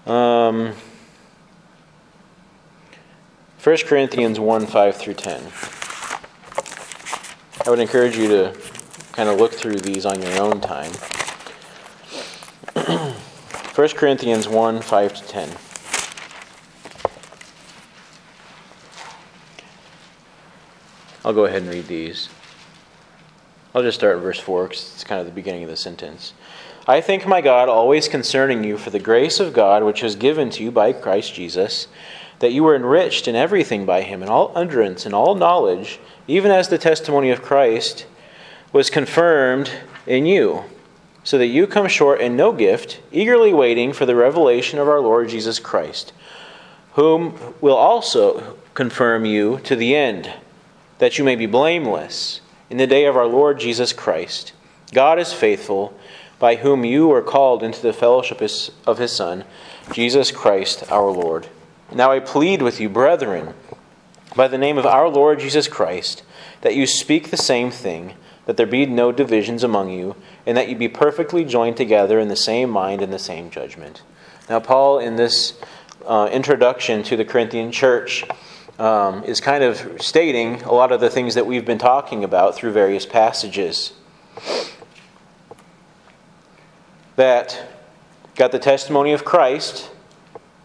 Um, 0.06 0.74
1 3.64 3.78
Corinthians 3.86 4.38
1 4.38 4.68
5 4.68 4.98
through 4.98 5.14
10. 5.14 5.42
I 7.66 7.70
would 7.70 7.80
encourage 7.80 8.18
you 8.18 8.28
to 8.28 8.54
kind 9.14 9.30
of 9.30 9.40
look 9.40 9.54
through 9.54 9.78
these 9.78 10.06
on 10.06 10.22
your 10.22 10.42
own 10.42 10.60
time. 10.60 10.92
1 13.76 13.90
Corinthians 13.92 14.50
1 14.50 14.82
5 14.82 15.14
to 15.14 15.24
10. 15.26 15.50
I'll 21.24 21.32
go 21.32 21.46
ahead 21.46 21.62
and 21.62 21.72
read 21.72 21.88
these. 21.88 22.28
I'll 23.76 23.82
just 23.82 23.98
start 23.98 24.18
at 24.18 24.22
verse 24.22 24.40
4 24.40 24.68
because 24.68 24.92
it's 24.94 25.04
kind 25.04 25.20
of 25.20 25.26
the 25.26 25.32
beginning 25.32 25.64
of 25.64 25.70
the 25.70 25.76
sentence. 25.76 26.34
I 26.88 27.02
thank 27.02 27.26
my 27.26 27.42
God 27.42 27.70
always 27.70 28.08
concerning 28.08 28.64
you 28.64 28.78
for 28.78 28.92
the 28.92 29.00
grace 29.00 29.40
of 29.40 29.52
God 29.52 29.84
which 29.84 30.04
was 30.04 30.16
given 30.16 30.52
to 30.52 30.64
you 30.64 30.70
by 30.70 30.94
Christ 30.94 31.34
Jesus, 31.34 31.88
that 32.38 32.52
you 32.52 32.64
were 32.64 32.76
enriched 32.76 33.28
in 33.28 33.36
everything 33.36 33.84
by 33.84 34.04
him, 34.04 34.22
in 34.22 34.30
all 34.30 34.52
utterance 34.54 35.08
and 35.08 35.16
all 35.16 35.34
knowledge, 35.34 36.00
even 36.28 36.52
as 36.52 36.68
the 36.70 36.78
testimony 36.78 37.32
of 37.32 37.42
Christ 37.42 38.06
was 38.72 38.92
confirmed 38.92 39.72
in 40.06 40.28
you, 40.28 40.66
so 41.24 41.40
that 41.40 41.48
you 41.48 41.66
come 41.66 41.88
short 41.88 42.22
in 42.22 42.36
no 42.36 42.52
gift, 42.52 43.00
eagerly 43.12 43.56
waiting 43.56 43.92
for 43.92 44.06
the 44.06 44.16
revelation 44.16 44.78
of 44.78 44.88
our 44.88 45.00
Lord 45.00 45.30
Jesus 45.30 45.58
Christ, 45.58 46.14
whom 46.94 47.40
will 47.60 47.78
also 47.78 48.56
confirm 48.76 49.26
you 49.26 49.62
to 49.64 49.76
the 49.76 49.96
end, 49.96 50.32
that 51.00 51.18
you 51.18 51.24
may 51.24 51.36
be 51.36 51.48
blameless 51.48 52.42
in 52.70 52.78
the 52.78 52.88
day 52.88 53.06
of 53.06 53.16
our 53.16 53.28
Lord 53.28 53.60
Jesus 53.60 53.94
Christ. 53.94 54.54
God 54.94 55.20
is 55.20 55.34
faithful, 55.34 55.98
by 56.40 56.56
whom 56.56 56.84
you 56.84 57.08
were 57.08 57.22
called 57.22 57.64
into 57.64 57.82
the 57.82 57.94
fellowship 57.94 58.42
of 58.86 58.98
his 58.98 59.12
Son, 59.12 59.46
Jesus 59.92 60.32
Christ 60.32 60.84
our 60.92 61.10
Lord. 61.10 61.48
Now 61.94 62.12
I 62.12 62.20
plead 62.20 62.62
with 62.62 62.80
you, 62.80 62.90
brethren, 62.90 63.54
by 64.36 64.48
the 64.48 64.58
name 64.58 64.78
of 64.78 64.86
our 64.86 65.08
Lord 65.10 65.40
Jesus 65.40 65.68
Christ, 65.68 66.24
that 66.62 66.76
you 66.76 66.88
speak 66.88 67.30
the 67.30 67.38
same 67.38 67.72
thing, 67.72 68.16
that 68.46 68.58
there 68.58 68.66
be 68.66 68.86
no 68.86 69.12
divisions 69.12 69.64
among 69.64 69.92
you, 69.92 70.16
and 70.46 70.58
that 70.58 70.68
you 70.68 70.76
be 70.76 70.90
perfectly 70.90 71.46
joined 71.46 71.78
together 71.78 72.20
in 72.20 72.28
the 72.28 72.36
same 72.36 72.70
mind 72.70 73.02
and 73.02 73.14
the 73.14 73.20
same 73.20 73.50
judgment. 73.50 74.02
Now, 74.50 74.60
Paul, 74.60 75.00
in 75.00 75.16
this 75.16 75.54
uh, 76.06 76.30
introduction 76.32 77.04
to 77.04 77.16
the 77.16 77.26
Corinthian 77.26 77.72
church, 77.72 78.26
um, 78.84 79.24
is 79.24 79.40
kind 79.40 79.64
of 79.64 80.02
stating 80.02 80.62
a 80.64 80.74
lot 80.74 80.92
of 80.92 81.00
the 81.00 81.10
things 81.10 81.36
that 81.36 81.48
we've 81.48 81.64
been 81.64 81.78
talking 81.78 82.26
about 82.26 82.54
through 82.54 82.74
various 82.74 83.06
passages. 83.06 83.94
That 87.16 87.66
got 88.36 88.52
the 88.52 88.60
testimony 88.60 89.14
of 89.14 89.24
Christ, 89.24 89.90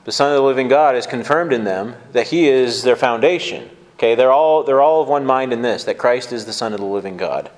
the 0.04 0.10
Son 0.10 0.32
of 0.32 0.36
the 0.36 0.42
living 0.42 0.66
God, 0.66 0.96
is 0.96 1.06
confirmed 1.06 1.52
in 1.52 1.62
them 1.62 1.94
that 2.10 2.26
He 2.26 2.48
is 2.48 2.82
their 2.82 2.96
foundation. 2.96 3.70
Okay, 3.94 4.16
they're 4.16 4.32
all 4.32 4.64
they're 4.64 4.80
all 4.80 5.00
of 5.00 5.08
one 5.08 5.24
mind 5.24 5.52
in 5.52 5.62
this 5.62 5.84
that 5.84 5.96
Christ 5.96 6.32
is 6.32 6.44
the 6.44 6.52
Son 6.52 6.72
of 6.72 6.80
the 6.80 6.86
living 6.86 7.16
God. 7.16 7.52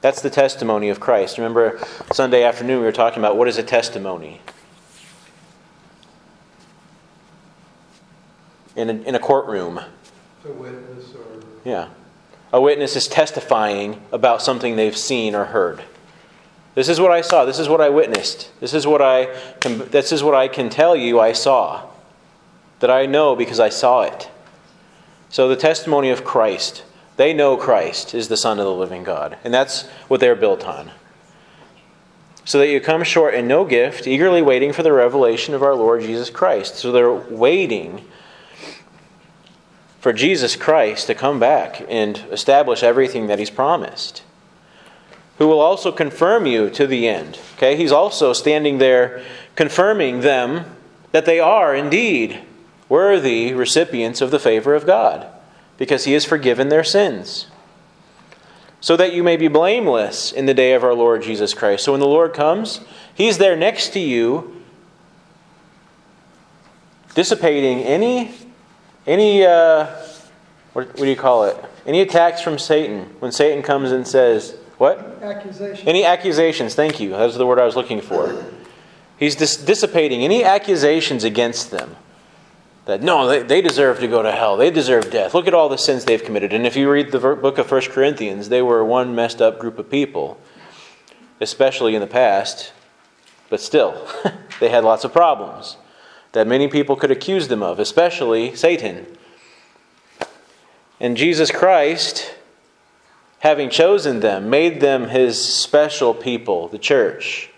That's 0.00 0.22
the 0.22 0.30
testimony 0.30 0.88
of 0.88 0.98
Christ. 0.98 1.36
Remember 1.36 1.78
Sunday 2.10 2.42
afternoon 2.42 2.78
we 2.78 2.86
were 2.86 2.92
talking 2.92 3.18
about 3.18 3.36
what 3.36 3.48
is 3.48 3.58
a 3.58 3.62
testimony? 3.62 4.40
In 8.76 8.90
a, 8.90 8.92
in 8.92 9.14
a 9.14 9.18
courtroom. 9.18 9.78
A 10.44 10.48
witness 10.50 11.14
or 11.14 11.42
Yeah. 11.64 11.88
A 12.52 12.60
witness 12.60 12.96
is 12.96 13.06
testifying 13.06 14.00
about 14.12 14.42
something 14.42 14.76
they've 14.76 14.96
seen 14.96 15.34
or 15.34 15.46
heard. 15.46 15.82
This 16.74 16.88
is 16.88 17.00
what 17.00 17.12
I 17.12 17.20
saw. 17.20 17.44
This 17.44 17.58
is 17.58 17.68
what 17.68 17.80
I 17.80 17.88
witnessed. 17.88 18.50
This 18.60 18.74
is 18.74 18.86
what 18.86 19.00
I 19.00 19.26
can, 19.60 19.78
this 19.90 20.12
is 20.12 20.22
what 20.22 20.34
I 20.34 20.48
can 20.48 20.70
tell 20.70 20.96
you 20.96 21.20
I 21.20 21.32
saw. 21.32 21.88
That 22.80 22.90
I 22.90 23.06
know 23.06 23.36
because 23.36 23.60
I 23.60 23.68
saw 23.68 24.02
it. 24.02 24.28
So 25.30 25.48
the 25.48 25.56
testimony 25.56 26.10
of 26.10 26.24
Christ. 26.24 26.84
They 27.16 27.32
know 27.32 27.56
Christ 27.56 28.14
is 28.14 28.28
the 28.28 28.36
Son 28.36 28.58
of 28.58 28.64
the 28.64 28.74
living 28.74 29.04
God. 29.04 29.38
And 29.44 29.54
that's 29.54 29.86
what 30.08 30.20
they're 30.20 30.34
built 30.34 30.66
on. 30.66 30.90
So 32.44 32.58
that 32.58 32.68
you 32.68 32.80
come 32.80 33.04
short 33.04 33.34
in 33.34 33.48
no 33.48 33.64
gift, 33.64 34.06
eagerly 34.06 34.42
waiting 34.42 34.72
for 34.72 34.82
the 34.82 34.92
revelation 34.92 35.54
of 35.54 35.62
our 35.62 35.74
Lord 35.74 36.02
Jesus 36.02 36.28
Christ. 36.28 36.76
So 36.76 36.92
they're 36.92 37.12
waiting 37.12 38.04
for 40.04 40.12
Jesus 40.12 40.54
Christ 40.54 41.06
to 41.06 41.14
come 41.14 41.40
back 41.40 41.82
and 41.88 42.18
establish 42.30 42.82
everything 42.82 43.26
that 43.28 43.38
he's 43.38 43.48
promised. 43.48 44.22
Who 45.38 45.48
will 45.48 45.62
also 45.62 45.90
confirm 45.90 46.44
you 46.44 46.68
to 46.68 46.86
the 46.86 47.08
end. 47.08 47.38
Okay? 47.56 47.74
He's 47.74 47.90
also 47.90 48.34
standing 48.34 48.76
there 48.76 49.24
confirming 49.56 50.20
them 50.20 50.66
that 51.12 51.24
they 51.24 51.40
are 51.40 51.74
indeed 51.74 52.42
worthy 52.86 53.54
recipients 53.54 54.20
of 54.20 54.30
the 54.30 54.38
favor 54.38 54.74
of 54.74 54.84
God 54.84 55.26
because 55.78 56.04
he 56.04 56.12
has 56.12 56.26
forgiven 56.26 56.68
their 56.68 56.84
sins. 56.84 57.46
So 58.82 58.98
that 58.98 59.14
you 59.14 59.22
may 59.22 59.38
be 59.38 59.48
blameless 59.48 60.32
in 60.32 60.44
the 60.44 60.52
day 60.52 60.74
of 60.74 60.84
our 60.84 60.92
Lord 60.92 61.22
Jesus 61.22 61.54
Christ. 61.54 61.82
So 61.82 61.92
when 61.92 62.02
the 62.02 62.06
Lord 62.06 62.34
comes, 62.34 62.82
he's 63.14 63.38
there 63.38 63.56
next 63.56 63.94
to 63.94 64.00
you 64.00 64.62
dissipating 67.14 67.80
any 67.80 68.34
any 69.06 69.44
uh, 69.44 69.86
what, 70.74 70.88
what 70.88 70.96
do 70.96 71.08
you 71.08 71.16
call 71.16 71.44
it? 71.44 71.56
Any 71.86 72.00
attacks 72.00 72.40
from 72.40 72.58
Satan 72.58 73.04
when 73.20 73.32
Satan 73.32 73.62
comes 73.62 73.92
and 73.92 74.06
says 74.06 74.56
what? 74.78 74.98
Accusation. 75.22 75.88
Any 75.88 76.04
accusations? 76.04 76.74
Thank 76.74 77.00
you. 77.00 77.10
That's 77.10 77.36
the 77.36 77.46
word 77.46 77.58
I 77.58 77.64
was 77.64 77.76
looking 77.76 78.00
for. 78.00 78.44
He's 79.16 79.36
dis- 79.36 79.56
dissipating 79.56 80.22
any 80.22 80.42
accusations 80.42 81.22
against 81.22 81.70
them. 81.70 81.96
That 82.86 83.02
no, 83.02 83.28
they, 83.28 83.42
they 83.42 83.62
deserve 83.62 84.00
to 84.00 84.08
go 84.08 84.22
to 84.22 84.32
hell. 84.32 84.56
They 84.56 84.70
deserve 84.70 85.10
death. 85.10 85.32
Look 85.32 85.46
at 85.46 85.54
all 85.54 85.68
the 85.68 85.78
sins 85.78 86.04
they've 86.04 86.22
committed. 86.22 86.52
And 86.52 86.66
if 86.66 86.76
you 86.76 86.90
read 86.90 87.12
the 87.12 87.18
ver- 87.18 87.36
book 87.36 87.58
of 87.58 87.66
First 87.66 87.90
Corinthians, 87.90 88.48
they 88.48 88.60
were 88.60 88.84
one 88.84 89.14
messed 89.14 89.40
up 89.40 89.58
group 89.58 89.78
of 89.78 89.88
people, 89.88 90.38
especially 91.40 91.94
in 91.94 92.00
the 92.00 92.06
past. 92.06 92.72
But 93.48 93.60
still, 93.60 94.06
they 94.60 94.68
had 94.68 94.84
lots 94.84 95.04
of 95.04 95.12
problems 95.12 95.76
that 96.34 96.48
many 96.48 96.66
people 96.66 96.96
could 96.96 97.12
accuse 97.12 97.46
them 97.46 97.62
of, 97.62 97.78
especially 97.78 98.54
Satan. 98.56 99.06
And 100.98 101.16
Jesus 101.16 101.50
Christ, 101.52 102.34
having 103.38 103.70
chosen 103.70 104.18
them, 104.18 104.50
made 104.50 104.80
them 104.80 105.08
his 105.08 105.42
special 105.42 106.12
people, 106.12 106.66
the 106.66 106.78
church. 106.78 107.50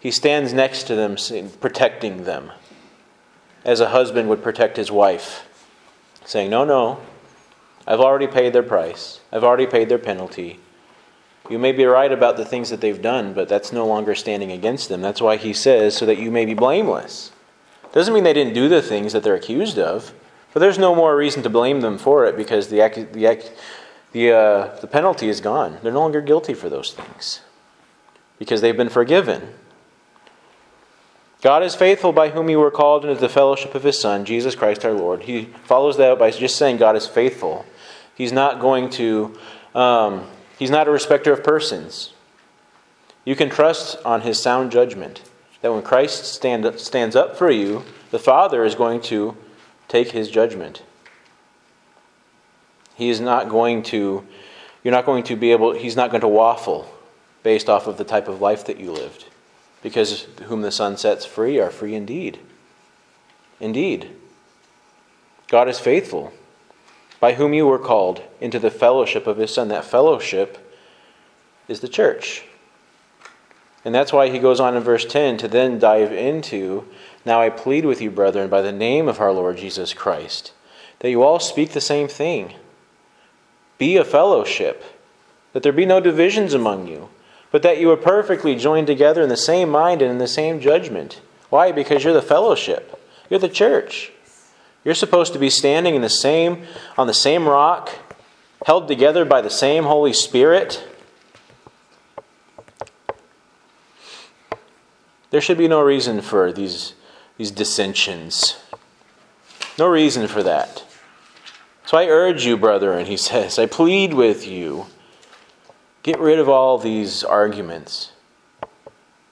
He 0.00 0.10
stands 0.10 0.52
next 0.52 0.84
to 0.84 0.96
them, 0.96 1.16
protecting 1.60 2.24
them, 2.24 2.50
as 3.64 3.78
a 3.78 3.90
husband 3.90 4.28
would 4.28 4.42
protect 4.42 4.76
his 4.76 4.90
wife, 4.90 5.46
saying, 6.24 6.50
No, 6.50 6.64
no, 6.64 7.00
I've 7.86 8.00
already 8.00 8.26
paid 8.26 8.52
their 8.52 8.64
price, 8.64 9.20
I've 9.32 9.44
already 9.44 9.66
paid 9.66 9.88
their 9.88 9.98
penalty. 9.98 10.58
You 11.48 11.60
may 11.60 11.72
be 11.72 11.84
right 11.84 12.10
about 12.10 12.38
the 12.38 12.44
things 12.44 12.70
that 12.70 12.80
they've 12.80 13.00
done, 13.00 13.34
but 13.34 13.48
that's 13.48 13.72
no 13.72 13.86
longer 13.86 14.14
standing 14.14 14.50
against 14.50 14.88
them. 14.88 15.02
That's 15.02 15.20
why 15.20 15.36
he 15.36 15.52
says, 15.52 15.94
so 15.94 16.06
that 16.06 16.18
you 16.18 16.30
may 16.30 16.46
be 16.46 16.54
blameless. 16.54 17.30
Doesn't 17.94 18.12
mean 18.12 18.24
they 18.24 18.32
didn't 18.32 18.54
do 18.54 18.68
the 18.68 18.82
things 18.82 19.12
that 19.12 19.22
they're 19.22 19.36
accused 19.36 19.78
of, 19.78 20.12
but 20.52 20.58
there's 20.58 20.80
no 20.80 20.96
more 20.96 21.16
reason 21.16 21.44
to 21.44 21.48
blame 21.48 21.80
them 21.80 21.96
for 21.96 22.26
it 22.26 22.36
because 22.36 22.66
the, 22.66 22.78
the, 23.12 23.52
the, 24.10 24.32
uh, 24.32 24.80
the 24.80 24.88
penalty 24.88 25.28
is 25.28 25.40
gone. 25.40 25.78
They're 25.80 25.92
no 25.92 26.00
longer 26.00 26.20
guilty 26.20 26.54
for 26.54 26.68
those 26.68 26.92
things 26.92 27.42
because 28.36 28.60
they've 28.60 28.76
been 28.76 28.88
forgiven. 28.88 29.54
God 31.40 31.62
is 31.62 31.76
faithful 31.76 32.12
by 32.12 32.30
whom 32.30 32.50
you 32.50 32.58
were 32.58 32.72
called 32.72 33.04
into 33.04 33.20
the 33.20 33.28
fellowship 33.28 33.76
of 33.76 33.84
his 33.84 34.00
Son, 34.00 34.24
Jesus 34.24 34.56
Christ 34.56 34.84
our 34.84 34.92
Lord. 34.92 35.22
He 35.22 35.44
follows 35.62 35.96
that 35.98 36.18
by 36.18 36.32
just 36.32 36.56
saying 36.56 36.78
God 36.78 36.96
is 36.96 37.06
faithful. 37.06 37.64
He's 38.16 38.32
not 38.32 38.60
going 38.60 38.90
to, 38.90 39.38
um, 39.72 40.26
he's 40.58 40.70
not 40.70 40.88
a 40.88 40.90
respecter 40.90 41.32
of 41.32 41.44
persons. 41.44 42.12
You 43.24 43.36
can 43.36 43.50
trust 43.50 43.98
on 44.04 44.22
his 44.22 44.42
sound 44.42 44.72
judgment 44.72 45.22
that 45.64 45.72
when 45.72 45.80
Christ 45.80 46.26
stand, 46.26 46.78
stands 46.78 47.16
up 47.16 47.38
for 47.38 47.50
you, 47.50 47.84
the 48.10 48.18
Father 48.18 48.66
is 48.66 48.74
going 48.74 49.00
to 49.04 49.34
take 49.88 50.10
his 50.10 50.30
judgment. 50.30 50.82
He 52.96 53.08
is 53.08 53.18
not 53.18 53.48
going 53.48 53.82
to, 53.84 54.26
you're 54.82 54.92
not 54.92 55.06
going 55.06 55.22
to 55.24 55.36
be 55.36 55.52
able, 55.52 55.72
he's 55.72 55.96
not 55.96 56.10
going 56.10 56.20
to 56.20 56.28
waffle 56.28 56.94
based 57.42 57.70
off 57.70 57.86
of 57.86 57.96
the 57.96 58.04
type 58.04 58.28
of 58.28 58.42
life 58.42 58.66
that 58.66 58.78
you 58.78 58.92
lived. 58.92 59.24
Because 59.82 60.26
whom 60.42 60.60
the 60.60 60.70
Son 60.70 60.98
sets 60.98 61.24
free 61.24 61.58
are 61.58 61.70
free 61.70 61.94
indeed. 61.94 62.40
Indeed. 63.58 64.10
God 65.48 65.66
is 65.66 65.80
faithful, 65.80 66.34
by 67.20 67.32
whom 67.32 67.54
you 67.54 67.66
were 67.66 67.78
called 67.78 68.20
into 68.38 68.58
the 68.58 68.70
fellowship 68.70 69.26
of 69.26 69.38
his 69.38 69.54
Son. 69.54 69.68
That 69.68 69.86
fellowship 69.86 70.58
is 71.68 71.80
the 71.80 71.88
church. 71.88 72.44
And 73.84 73.94
that's 73.94 74.12
why 74.12 74.30
he 74.30 74.38
goes 74.38 74.60
on 74.60 74.76
in 74.76 74.82
verse 74.82 75.04
10 75.04 75.36
to 75.38 75.48
then 75.48 75.78
dive 75.78 76.12
into 76.12 76.88
Now 77.26 77.40
I 77.40 77.50
plead 77.50 77.84
with 77.84 78.00
you, 78.00 78.10
brethren, 78.10 78.48
by 78.48 78.62
the 78.62 78.72
name 78.72 79.08
of 79.08 79.20
our 79.20 79.32
Lord 79.32 79.58
Jesus 79.58 79.92
Christ, 79.92 80.52
that 81.00 81.10
you 81.10 81.22
all 81.22 81.38
speak 81.38 81.70
the 81.70 81.80
same 81.80 82.08
thing. 82.08 82.54
Be 83.76 83.96
a 83.96 84.04
fellowship, 84.04 84.84
that 85.52 85.62
there 85.62 85.72
be 85.72 85.86
no 85.86 86.00
divisions 86.00 86.54
among 86.54 86.86
you, 86.86 87.10
but 87.50 87.62
that 87.62 87.78
you 87.78 87.90
are 87.90 87.96
perfectly 87.96 88.56
joined 88.56 88.86
together 88.86 89.22
in 89.22 89.28
the 89.28 89.36
same 89.36 89.68
mind 89.68 90.00
and 90.00 90.10
in 90.10 90.18
the 90.18 90.26
same 90.26 90.60
judgment. 90.60 91.20
Why? 91.50 91.70
Because 91.72 92.04
you're 92.04 92.14
the 92.14 92.22
fellowship, 92.22 92.98
you're 93.28 93.40
the 93.40 93.48
church. 93.48 94.12
You're 94.84 94.94
supposed 94.94 95.32
to 95.32 95.38
be 95.38 95.48
standing 95.48 95.94
in 95.94 96.02
the 96.02 96.10
same 96.10 96.64
on 96.98 97.06
the 97.06 97.14
same 97.14 97.48
rock, 97.48 97.90
held 98.66 98.86
together 98.86 99.24
by 99.24 99.40
the 99.40 99.50
same 99.50 99.84
Holy 99.84 100.12
Spirit. 100.12 100.84
There 105.34 105.40
should 105.40 105.58
be 105.58 105.66
no 105.66 105.82
reason 105.82 106.20
for 106.20 106.52
these, 106.52 106.94
these 107.38 107.50
dissensions. 107.50 108.56
No 109.76 109.88
reason 109.88 110.28
for 110.28 110.44
that. 110.44 110.84
So 111.86 111.98
I 111.98 112.06
urge 112.06 112.46
you, 112.46 112.56
brethren, 112.56 113.06
he 113.06 113.16
says, 113.30 113.58
I 113.58 113.66
plead 113.66 114.14
with 114.14 114.46
you, 114.46 114.86
get 116.04 116.20
rid 116.20 116.38
of 116.38 116.48
all 116.48 116.78
these 116.78 117.24
arguments. 117.24 118.12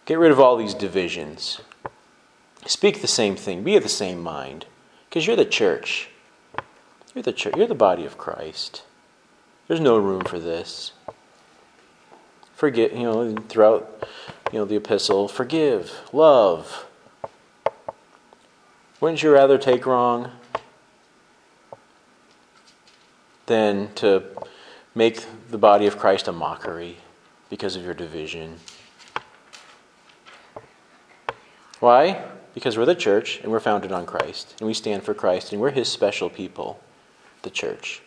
Get 0.05 0.19
rid 0.19 0.33
of 0.33 0.41
all 0.41 0.57
these 0.57 0.75
divisions. 0.75 1.61
Speak 2.67 3.01
the 3.01 3.07
same 3.07 3.37
thing. 3.37 3.63
Be 3.63 3.77
of 3.77 3.85
the 3.85 3.89
same 3.89 4.21
mind. 4.21 4.67
Because 5.09 5.29
you're 5.29 5.37
the 5.37 5.45
church. 5.45 6.09
You're 7.15 7.23
the 7.23 7.33
church. 7.33 7.55
You're 7.57 7.69
the 7.69 7.77
body 7.77 8.05
of 8.05 8.19
Christ. 8.19 8.83
There's 9.69 9.79
no 9.79 9.99
room 9.99 10.23
for 10.23 10.41
this. 10.41 10.95
Forget, 12.57 12.93
you 12.93 13.05
know, 13.05 13.37
throughout 13.49 14.05
you 14.53 14.59
know 14.59 14.67
the 14.67 14.77
epistle, 14.77 15.29
forgive, 15.29 16.01
love. 16.13 16.87
Wouldn't 19.01 19.23
you 19.23 19.33
rather 19.33 19.57
take 19.57 19.87
wrong 19.87 20.31
than 23.47 23.93
to 23.95 24.23
make 24.95 25.25
the 25.51 25.59
body 25.59 25.87
of 25.87 25.99
Christ 25.99 26.29
a 26.29 26.33
mockery 26.33 26.99
because 27.49 27.77
of 27.77 27.83
your 27.83 27.95
division? 27.95 28.61
Why? 31.81 32.23
Because 32.55 32.77
we're 32.77 32.85
the 32.85 32.95
church 32.95 33.41
and 33.43 33.51
we're 33.51 33.59
founded 33.59 33.91
on 33.91 34.05
Christ 34.05 34.55
and 34.61 34.67
we 34.67 34.75
stand 34.75 35.03
for 35.03 35.15
Christ 35.15 35.53
and 35.53 35.61
we're 35.61 35.71
his 35.71 35.89
special 35.89 36.29
people, 36.29 36.79
the 37.41 37.51
church. 37.51 38.03